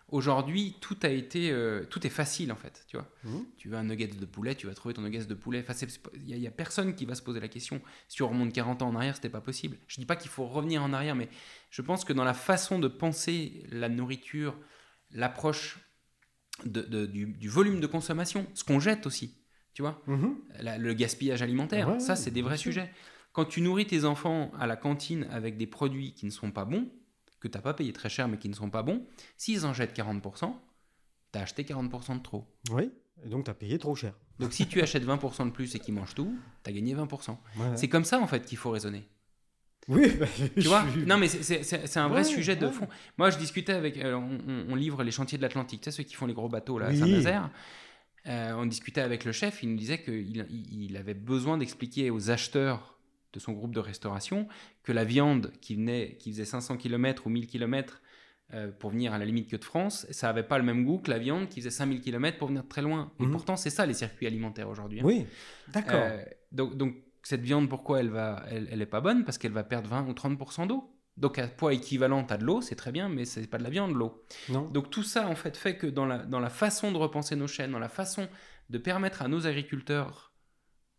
[0.09, 2.85] aujourd'hui, tout a été, euh, tout est facile en fait.
[2.89, 3.45] Tu vois, Mhm.
[3.57, 5.65] tu veux un nugget de poulet, tu vas trouver ton nugget de poulet.
[6.15, 7.81] Il y, a- personne qui va se poser la question.
[8.09, 9.77] Si on remonte 40 ans en arrière, c'était pas possible.
[9.89, 11.29] Je dis pas qu'il faut revenir en arrière, mais
[11.71, 14.57] je pense que dans la façon de penser la nourriture,
[15.11, 15.79] l'approche
[16.65, 19.35] de- de- du, du volume de consommation, ce qu'on jette aussi.
[19.75, 20.03] Tu vois,
[20.61, 22.73] la- le gaspillage alimentaire, Ouais, ça c'est des vrais sûr.
[22.73, 22.91] sujets.
[23.33, 26.65] Quand tu nourris tes enfants à la cantine avec des produits qui ne sont pas
[26.65, 26.89] bons,
[27.41, 29.05] que tu n'as pas payé très cher mais qui ne sont pas bons,
[29.37, 30.53] s'ils en jettent 40%,
[31.33, 32.45] tu as acheté 40% de trop.
[32.71, 32.91] Oui,
[33.25, 34.15] et donc tu as payé trop cher.
[34.39, 37.31] Donc si tu achètes 20% de plus et qu'ils mangent tout, tu as gagné 20%.
[37.31, 37.37] Ouais.
[37.77, 39.09] C'est comme ça en fait qu'il faut raisonner.
[39.89, 40.27] Oui, bah,
[40.57, 42.73] Tu vois suis- Non mais c'est- un vrai Ouais, sujet de ouais.
[42.73, 42.89] fond.
[43.19, 43.97] Moi je discutais avec...
[43.99, 46.79] euh, on, livre les chantiers de l'Atlantique, tu sais ceux qui font les gros bateaux
[46.79, 46.95] là, à.
[46.95, 47.51] Saint-Nazaire.
[48.27, 52.11] Euh, on discutait avec le chef, il nous disait qu'il il- il avait besoin d'expliquer
[52.11, 52.96] aux acheteurs
[53.37, 54.49] de son groupe de restauration
[54.83, 58.01] que la viande qui, venait, qui faisait 500 km ou 1000 km
[58.79, 61.11] pour venir à la limite que de France, ça n'avait pas le même goût que
[61.11, 63.13] la viande qui faisait 5000 km pour venir de très loin.
[63.21, 63.33] Et Mhm.
[63.33, 65.01] pourtant, c'est ça les circuits alimentaires aujourd'hui.
[65.01, 65.05] hein.
[65.05, 65.27] Oui,
[65.69, 66.07] d'accord.
[66.11, 66.23] Euh,
[66.53, 69.25] donc, donc, cette viande, pourquoi elle va, elle, elle est pas bonne?
[69.25, 70.93] Parce qu'elle va perdre 20 ou 30% d'eau.
[71.17, 73.65] Donc à poids équivalent, tu as de l'eau, c'est très bien, mais c'est pas de
[73.65, 74.23] la viande, l'eau.
[74.49, 74.69] non.
[74.69, 77.49] Donc tout ça, en fait, fait que dans la, dans la façon de repenser nos
[77.49, 78.29] chaînes, dans la façon
[78.71, 80.33] de permettre à nos agriculteurs,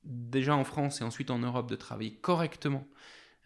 [0.08, 2.86] déjà en France et ensuite en Europe, de travailler correctement,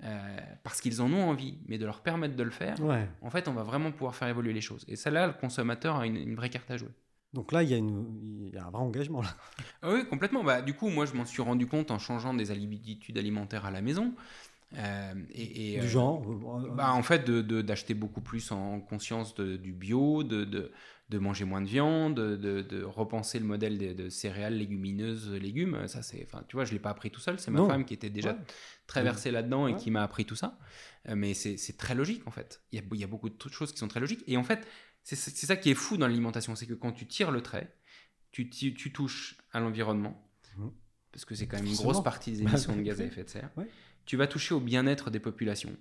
[0.03, 3.07] euh, parce qu'ils en ont envie, mais de leur permettre de le faire, Ouais.
[3.21, 4.83] en fait, on va vraiment pouvoir faire évoluer les choses.
[4.87, 6.89] Et ça, là, le consommateur a une, une vraie carte à jouer.
[7.33, 9.21] Donc là, il y, a une- il y a un vrai engagement.
[9.21, 9.29] Là.
[9.81, 10.43] Ah oui, complètement.
[10.43, 13.71] Bah, du coup, moi, je m'en suis rendu compte en changeant des habitudes alimentaires à
[13.71, 14.13] la maison.
[14.77, 18.79] Euh, et, et, Du genre euh, bah, En fait, de- de- d'acheter beaucoup plus en
[18.79, 20.71] conscience de- du bio, de,
[21.11, 25.87] de, manger moins de viande, de, repenser le modèle de, de céréales, légumineuses, légumes.
[25.87, 27.39] Ça, c'est, enfin, tu vois, je l'ai pas appris tout seul.
[27.39, 27.67] C'est ma Non.
[27.67, 28.39] femme qui était déjà Ouais.
[28.87, 29.77] très versée là-dedans et Ouais.
[29.79, 30.57] qui m'a appris tout ça.
[31.09, 32.61] Euh, mais c'est très logique, en fait.
[32.71, 34.23] Il y a, il y a beaucoup de choses qui sont très logiques.
[34.27, 34.65] Et en fait,
[35.03, 36.55] c'est ça qui est fou dans l'alimentation.
[36.55, 37.75] C'est que quand tu tires le trait,
[38.31, 40.71] tu, tu, tu touches à l'environnement, Mhm.
[41.11, 43.23] parce que c'est quand même une grosse partie des Bah, émissions de gaz à effet
[43.23, 43.49] de serre.
[44.05, 45.75] Tu vas toucher au bien-être des populations,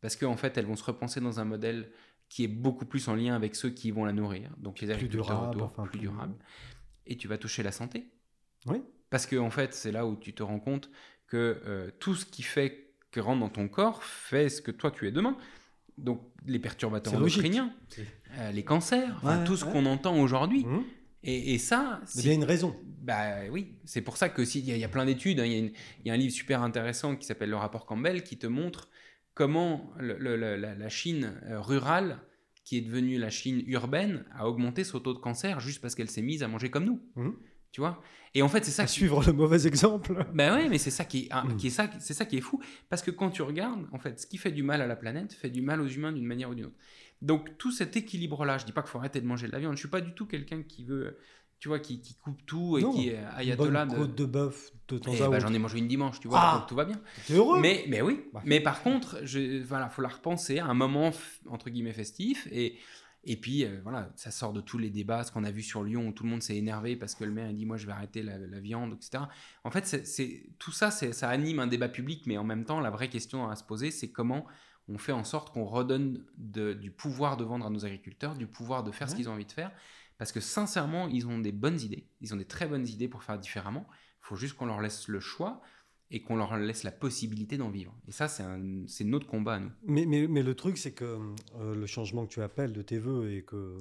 [0.00, 1.90] parce qu'en fait, elles vont se repenser dans un modèle
[2.32, 4.94] qui est beaucoup plus en lien avec ceux qui vont la nourrir, donc les Plus
[4.94, 6.34] agriculteurs durable, autour, enfin, plus plus- durable.
[7.06, 8.06] Et tu vas toucher la santé,
[8.64, 8.78] Oui.
[9.10, 10.88] parce que en fait, c'est là où tu te rends compte
[11.26, 14.90] que euh, tout ce qui fait que rentre dans ton corps fait ce que toi
[14.90, 15.36] tu es demain.
[15.98, 17.74] Donc les perturbateurs endocriniens,
[18.38, 19.72] euh, les cancers, enfin, tout ce ouais.
[19.72, 20.64] qu'on entend aujourd'hui.
[20.64, 20.84] Mhm.
[21.24, 22.74] Et, et ça, il y a une raison.
[23.02, 25.44] bah oui, c'est pour ça que s'il y, a- il y a plein d'études, hein,
[25.44, 28.46] y, il y a un livre super intéressant qui s'appelle le rapport Campbell qui te
[28.46, 28.88] montre
[29.34, 32.20] comment le- le- le- la, la Chine euh, rurale,
[32.64, 36.10] qui est devenue la Chine urbaine, a augmenté son taux de cancer juste parce qu'elle
[36.10, 37.02] s'est mise à manger comme nous.
[37.16, 37.34] Mhm.
[37.72, 38.02] Tu vois?
[38.34, 40.26] Et en fait, c'est ça À qui, suivre le mauvais exemple.
[40.34, 41.56] ben ouais, mais c'est ça qui est, ah, Mm.
[41.56, 44.20] qui est ça, c'est ça qui est fou, parce que quand tu regardes, en fait,
[44.20, 46.50] ce qui fait du mal à la planète fait du mal aux humains d'une manière
[46.50, 46.76] ou d'une autre.
[47.22, 49.74] Donc tout cet équilibre-là, je dis pas qu'il faut arrêter de manger de la viande.
[49.76, 51.16] Je suis pas du tout quelqu'un qui veut,
[51.62, 53.94] tu vois, qui, qui coupe tout et Non, qui est Une bonne ayatollah de.
[53.94, 55.38] côte de bœuf de temps Eh ben, autre.
[55.38, 57.00] j'en ai mangé une dimanche, tu vois, Ah donc tout va bien.
[57.24, 58.42] T'es heureux Mais, mais oui, Bah.
[58.44, 61.12] mais par contre, je, voilà, faut la repenser à un moment
[61.48, 62.78] entre guillemets festif et
[63.24, 65.84] et puis euh, voilà, ça sort de tous les débats, ce qu'on a vu sur
[65.84, 67.86] Lyon où tout le monde s'est énervé parce que le maire a dit moi je
[67.86, 69.22] vais arrêter la, la viande, etc.
[69.62, 72.90] En fait, c'est- tout ça, ça anime un débat public, mais en même temps, la
[72.90, 74.44] vraie question à se poser, c'est comment
[74.88, 78.48] on fait en sorte qu'on redonne de- du pouvoir de vendre à nos agriculteurs, du
[78.48, 79.70] pouvoir de faire ce qu'ils ont envie de faire,
[80.22, 83.24] parce que sincèrement, ils ont des bonnes idées, ils ont des très bonnes idées pour
[83.24, 83.88] faire différemment.
[83.90, 85.60] Il faut juste qu'on leur laisse le choix
[86.12, 87.92] et qu'on leur laisse la possibilité d'en vivre.
[88.06, 89.72] Et ça, c'est notre combat à nous.
[89.82, 91.18] Mais, mais, mais le truc, c'est que
[91.58, 93.78] euh, le changement que tu appelles de tes voeux et que, euh,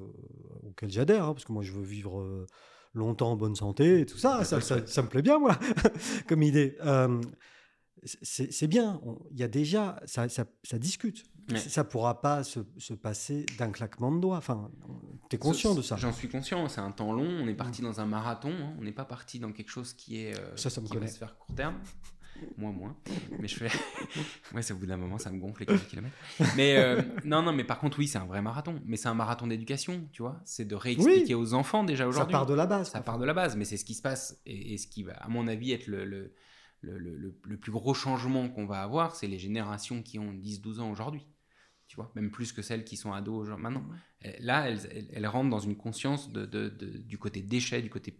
[0.64, 2.48] auquel j'adhère, hein, parce que moi je veux vivre euh,
[2.96, 5.60] longtemps en bonne santé et tout ça, ça, ça, ça me plaît bien, moi,
[6.28, 6.76] comme idée.
[8.04, 11.24] C'est bien, il y a déjà, ça, ça discute.
[11.50, 11.58] Ouais.
[11.60, 14.38] Ça pourra pas se, se passer d'un claquement de doigts.
[14.38, 14.70] Enfin,
[15.30, 15.96] tu es conscient de ça.
[15.98, 18.84] J'en suis conscient, c'est un temps long, on est parti dans un marathon, hein, on
[18.84, 21.08] n'est pas parti dans quelque chose qui est euh, Ça, ça me qui connaît.
[21.08, 21.76] va se faire court terme.
[22.58, 22.96] Moi, moins.
[23.40, 23.70] Mais je fais.
[24.56, 26.08] ouais, c'est au bout d'un moment, ça me gonfle les 15 km.
[26.56, 28.80] Mais euh, non, non, mais par contre, oui, c'est un vrai marathon.
[28.86, 30.40] Mais c'est un marathon d'éducation, tu vois.
[30.46, 32.32] C'est de réexpliquer aux enfants déjà Ça aujourd'hui.
[32.32, 32.90] part de la base.
[32.92, 34.40] Ça part de la base, mais c'est ce qui se passe.
[34.46, 36.34] Et, et ce qui va, à mon avis, être le, le,
[36.82, 40.34] le, le- le- le plus gros changement qu'on va avoir, c'est les générations qui ont
[40.34, 41.26] 10-12 ans aujourd'hui.
[41.88, 43.84] Tu vois, même plus que celles qui sont ados aujourd'hui- maintenant.
[44.40, 47.90] Là, elles, elles, elles rentrent dans une conscience de, de- de- du côté déchet, du
[47.90, 48.16] côté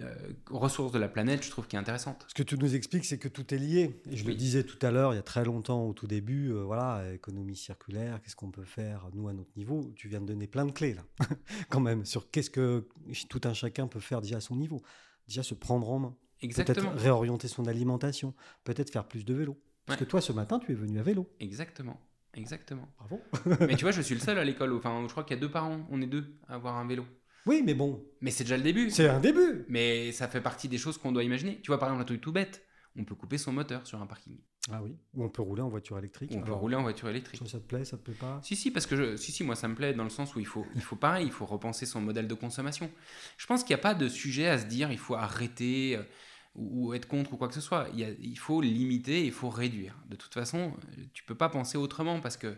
[0.00, 2.24] euh, ressource de la planète, je trouve qui est intéressante.
[2.28, 4.00] Ce que tu nous expliques, c'est que tout est lié.
[4.10, 4.36] Et je le Oui.
[4.36, 7.54] disais tout à l'heure, il y a très longtemps, au tout début, euh, voilà, économie
[7.54, 9.92] circulaire, qu'est-ce qu'on peut faire, nous, à notre niveau?
[9.94, 11.04] Tu viens de donner plein de clés, là,
[11.70, 12.88] quand même, sur qu'est-ce que
[13.28, 14.82] tout un chacun peut faire déjà à son niveau.
[15.28, 16.90] Déjà se prendre en main, Exactement.
[16.90, 18.34] peut-être réorienter son alimentation,
[18.64, 19.60] peut-être faire plus de vélo.
[19.86, 20.04] Parce Ouais.
[20.04, 21.28] que toi, ce matin, tu es venu à vélo.
[21.40, 22.00] Exactement.
[22.34, 22.88] Exactement.
[22.98, 23.20] Bravo.
[23.66, 24.72] mais tu vois, je suis le seul à l'école.
[24.74, 25.86] Enfin, je crois qu'il y a deux parents.
[25.90, 27.06] On est deux à avoir un vélo.
[27.46, 28.90] Oui, mais bon, Mais c'est déjà le début.
[28.90, 29.64] c'est un début.
[29.68, 31.60] Mais ça fait partie des choses qu'on doit imaginer.
[31.62, 32.62] Tu vois, par exemple, un truc tout bête.
[32.98, 34.36] On peut couper son moteur sur un parking.
[34.72, 36.32] Ah oui, ou on peut rouler en voiture électrique.
[36.34, 37.40] On peut rouler en voiture électrique.
[37.44, 38.40] Ça, ça te plaît, ça te plaît pas?
[38.42, 40.40] Si, si, parce que je, si, si, moi ça me plaît dans le sens où
[40.40, 42.90] il faut, il faut pareil, il faut repenser son modèle de consommation.
[43.36, 46.02] Je pense qu'il n'y a pas de sujet à se dire il faut arrêter euh,
[46.56, 47.88] ou, ou être contre ou quoi que ce soit.
[47.92, 49.96] Il, y a- il faut limiter, il faut réduire.
[50.08, 50.74] De toute façon,
[51.14, 52.56] tu peux pas penser autrement parce que,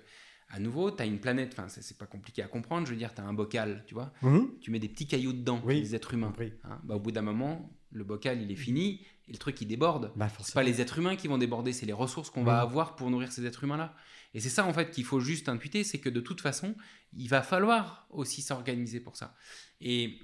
[0.50, 2.86] à nouveau, tu as une planète, enfin, c'est pas compliqué à comprendre.
[2.86, 4.58] Je veux dire, tu as un bocal, tu vois, Mhm.
[4.60, 6.28] tu mets des petits cailloux dedans, Oui, les êtres humain.
[6.28, 6.52] compris.
[6.64, 9.66] Hein, bah, au bout d'un moment, le bocal il est fini et le truc il
[9.66, 10.12] déborde.
[10.16, 12.96] Bah, C'est pas les êtres humains qui vont déborder, c'est les ressources qu'on va avoir
[12.96, 13.94] pour nourrir ces êtres humains-là.
[14.34, 16.74] Et c'est ça en fait qu'il faut juste intuiter, c'est que de toute façon,
[17.16, 19.34] il va falloir aussi s'organiser pour ça.
[19.80, 20.18] Et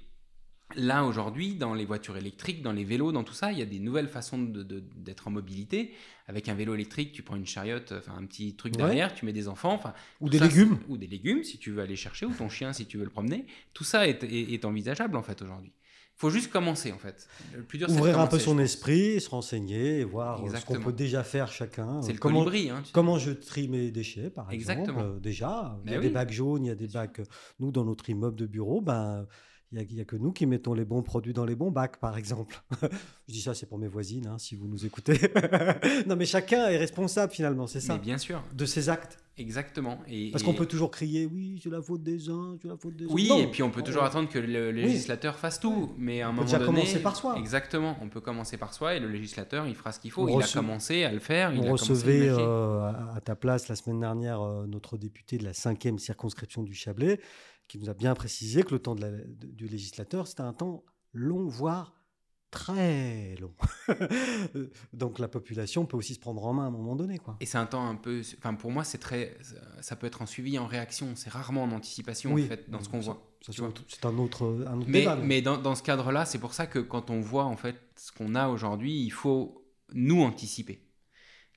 [0.75, 3.65] là aujourd'hui, dans les voitures électriques, dans les vélos, dans tout ça, il y a
[3.65, 5.91] des nouvelles façons d'être en mobilité.
[6.27, 8.77] Avec un vélo électrique, tu prends une chariote, enfin un petit truc Ouais.
[8.83, 10.79] derrière, tu mets des enfants, enfin Ou des ça, légumes.
[10.89, 13.11] ou des légumes si tu veux aller chercher, ou ton chien si tu veux le
[13.11, 13.45] promener.
[13.73, 15.71] Tout ça est, est- est envisageable en fait aujourd'hui.
[16.17, 17.27] Il faut juste commencer en fait.
[17.53, 20.55] Le plus dur, c'est de Ouvrir un peu son esprit, se renseigner et voir euh,
[20.55, 22.01] ce qu'on peut déjà faire chacun.
[22.01, 22.69] C'est le comment, colibri.
[22.71, 24.99] Hein, comment je trie mes déchets, par Exactement.
[25.01, 25.17] exemple.
[25.17, 27.19] euh, déjà, il y a Mais des bacs jaunes, il y a des bacs.
[27.19, 27.25] euh,
[27.59, 29.27] Nous, dans notre immeuble de bureau, ben.
[29.71, 32.17] Il n'y a, que nous qui mettons les bons produits dans les bons bacs, par
[32.17, 32.63] exemple.
[33.27, 35.19] je dis ça, c'est pour mes voisines, hein, si vous nous écoutez.
[36.07, 39.17] non, mais chacun est responsable, finalement, c'est ça, Mais bien sûr, de ses actes.
[39.37, 39.99] exactement.
[40.07, 42.77] Et, Parce et- qu'on peut toujours crier, oui, c'est la faute des uns, c'est la
[42.77, 43.13] faute des autres.
[43.15, 43.39] Oui, Non.
[43.39, 46.29] et puis on peut toujours On- attendre que le législateur fasse tout, mais à un
[46.29, 47.35] peut moment déjà donné, commencer par soi.
[47.37, 50.23] Exactement, on peut commencer par soi et le législateur, il fera ce qu'il faut.
[50.29, 51.53] On il a commencé à le faire.
[51.53, 52.43] il a On recevait l'imaginer.
[52.43, 56.63] euh, à à ta place la semaine dernière euh, notre député de la cinquième circonscription
[56.63, 57.19] du Chablais,
[57.67, 60.53] qui nous a bien précisé que le temps de la- de- du législateur, c'était un
[60.53, 61.93] temps long, voire
[62.51, 63.53] très long.
[64.93, 67.17] Donc la population peut aussi se prendre en main à un moment donné.
[67.17, 67.35] Quoi.
[67.39, 68.21] Et c'est un temps un peu.
[68.37, 69.37] Enfin, pour moi, c'est très.
[69.81, 71.13] Ça peut être en suivi, en réaction.
[71.15, 72.45] C'est rarement en anticipation, Oui.
[72.45, 73.21] en fait, dans ce qu'on voit.
[73.41, 75.15] C'est un autre, un autre Mais, débat.
[75.17, 78.11] mais dans, dans ce cadre-là, c'est pour ça que quand on voit, en fait, ce
[78.11, 79.63] qu'on a aujourd'hui, il faut
[79.93, 80.81] nous anticiper.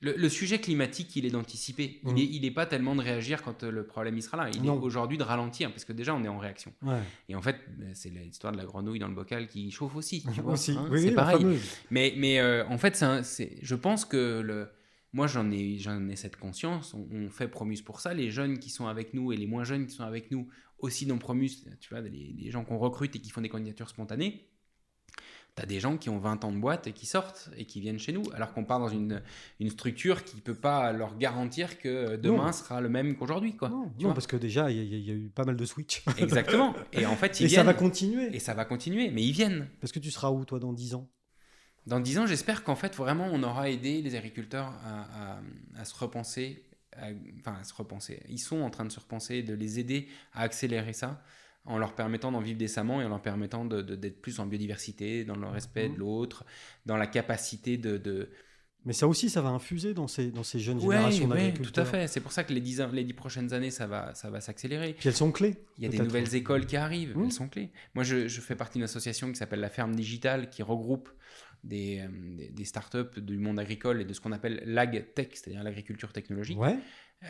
[0.01, 1.99] Le, le sujet climatique, il est d'anticiper.
[2.05, 4.49] Il n'est est pas tellement de réagir quand euh, le problème il sera là.
[4.53, 4.79] Il Non.
[4.79, 6.71] est aujourd'hui de ralentir, parce que déjà, on est en réaction.
[6.81, 6.99] Ouais.
[7.27, 10.23] Et en fait, ben, c'est l'histoire de la grenouille dans le bocal qui chauffe aussi.
[10.33, 10.71] Tu vois, Aussi.
[10.71, 11.45] hein, Oui, c'est oui, pareil.
[11.91, 14.69] Mais, mais euh, en fait, un- je pense que le,
[15.11, 16.93] moi, j'en ai, ai cette conscience.
[16.93, 18.13] On, on fait Promus pour ça.
[18.13, 20.47] Les jeunes qui sont avec nous et les moins jeunes qui sont avec nous
[20.77, 21.49] aussi dans Promus,
[21.81, 24.45] tu vois, les, les gens qu'on recrute et qui font des candidatures spontanées.
[25.55, 27.81] Tu as des gens qui ont 20 ans de boîte et qui sortent et qui
[27.81, 29.21] viennent chez nous, alors qu'on part dans une,
[29.59, 32.51] une structure qui ne peut pas leur garantir que demain Non.
[32.53, 33.55] sera le même qu'aujourd'hui.
[33.55, 33.67] quoi.
[33.69, 34.13] Non, tu non, vois?
[34.13, 36.03] parce que déjà, il y, a- il y a eu pas mal de switch.
[36.17, 36.73] Exactement.
[36.93, 37.59] Et en fait, ils Et viennent.
[37.59, 38.33] ça va continuer.
[38.35, 39.67] Et ça va continuer, mais ils viennent.
[39.81, 41.09] Parce que tu seras où, toi, dans 10 ans?
[41.87, 45.39] Dans 10 ans, j'espère qu'en fait, vraiment, on aura aidé les agriculteurs à, à-
[45.81, 46.63] à se repenser.
[46.95, 47.07] à-
[47.39, 48.21] enfin, à se repenser.
[48.29, 51.21] Ils sont en train de se repenser, de les aider à accélérer ça,
[51.69, 54.45] en leur permettant d'en vivre décemment et en leur permettant de- de- d'être plus en
[54.45, 55.93] biodiversité, dans le respect Mhm.
[55.95, 56.45] de l'autre,
[56.85, 57.97] dans la capacité de.
[57.97, 58.29] de...
[58.85, 61.71] Mais ça aussi, ça va infuser dans ces, dans ces jeunes Ouais, générations d'agriculteurs.
[61.73, 62.07] tout à fait.
[62.07, 64.39] C'est pour ça que les 10, ans- les 10 prochaines années, ça va, ça va
[64.41, 64.93] s'accélérer.
[64.93, 65.55] Puis elles sont clés.
[65.77, 67.25] Il y a des nouvelles écoles qui arrivent, Mhm.
[67.25, 67.71] elles sont clés.
[67.93, 71.09] Moi, je, je fais partie d'une association qui s'appelle la Ferme Digitale, qui regroupe
[71.63, 72.07] des, euh,
[72.37, 76.57] des, des startups du monde agricole et de ce qu'on appelle l'ag-tech, c'est-à-dire l'agriculture technologique.
[76.57, 76.77] Ouais,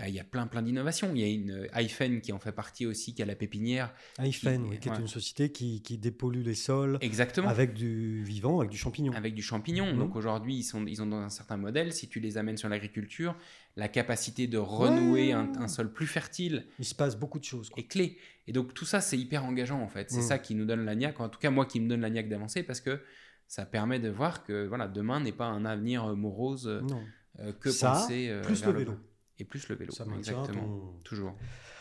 [0.07, 1.11] il y a plein, plein d'innovations.
[1.15, 3.91] Il y a une euh, iPhone qui en fait partie aussi, qui a la pépinière.
[4.19, 7.47] iPhone, Qui- oui, qui est une société qui, qui dépollue les sols Exactement.
[7.49, 9.13] avec du vivant, avec du champignon.
[9.13, 9.91] Avec du champignon.
[9.93, 9.97] Mhm.
[9.99, 11.91] Donc aujourd'hui, ils, sont, ils ont dans un certain modèle.
[11.91, 13.35] Si tu les amènes sur l'agriculture,
[13.75, 15.31] la capacité de renouer Ouais.
[15.33, 17.69] un, un sol plus fertile Il se passe beaucoup de choses.
[17.69, 17.81] quoi.
[17.81, 18.17] est clé.
[18.47, 20.11] Et donc tout ça, c'est hyper engageant en fait.
[20.11, 20.23] C'est Mhm.
[20.23, 22.29] ça qui nous donne la niaque, en tout cas moi qui me donne la niaque
[22.29, 23.01] d'avancer parce que
[23.47, 27.01] ça permet de voir que voilà, demain n'est pas un avenir euh, morose euh, Non.
[27.39, 28.93] euh, que Ça, penser euh, plus le vélo.
[29.39, 29.91] Et plus le vélo.
[29.91, 30.61] Ça Exactement.
[30.61, 31.33] ton- Toujours.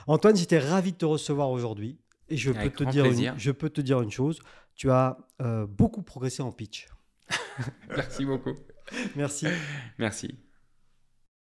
[0.06, 1.98] Antoine, j'étais ravi de te recevoir aujourd'hui.
[2.28, 3.32] Et je peux, te dire plaisir.
[3.32, 4.38] une, je peux te dire une chose.
[4.74, 6.88] Tu as euh, beaucoup progressé en pitch.
[7.88, 8.54] Merci beaucoup.
[9.16, 9.46] Merci.
[9.98, 10.38] Merci.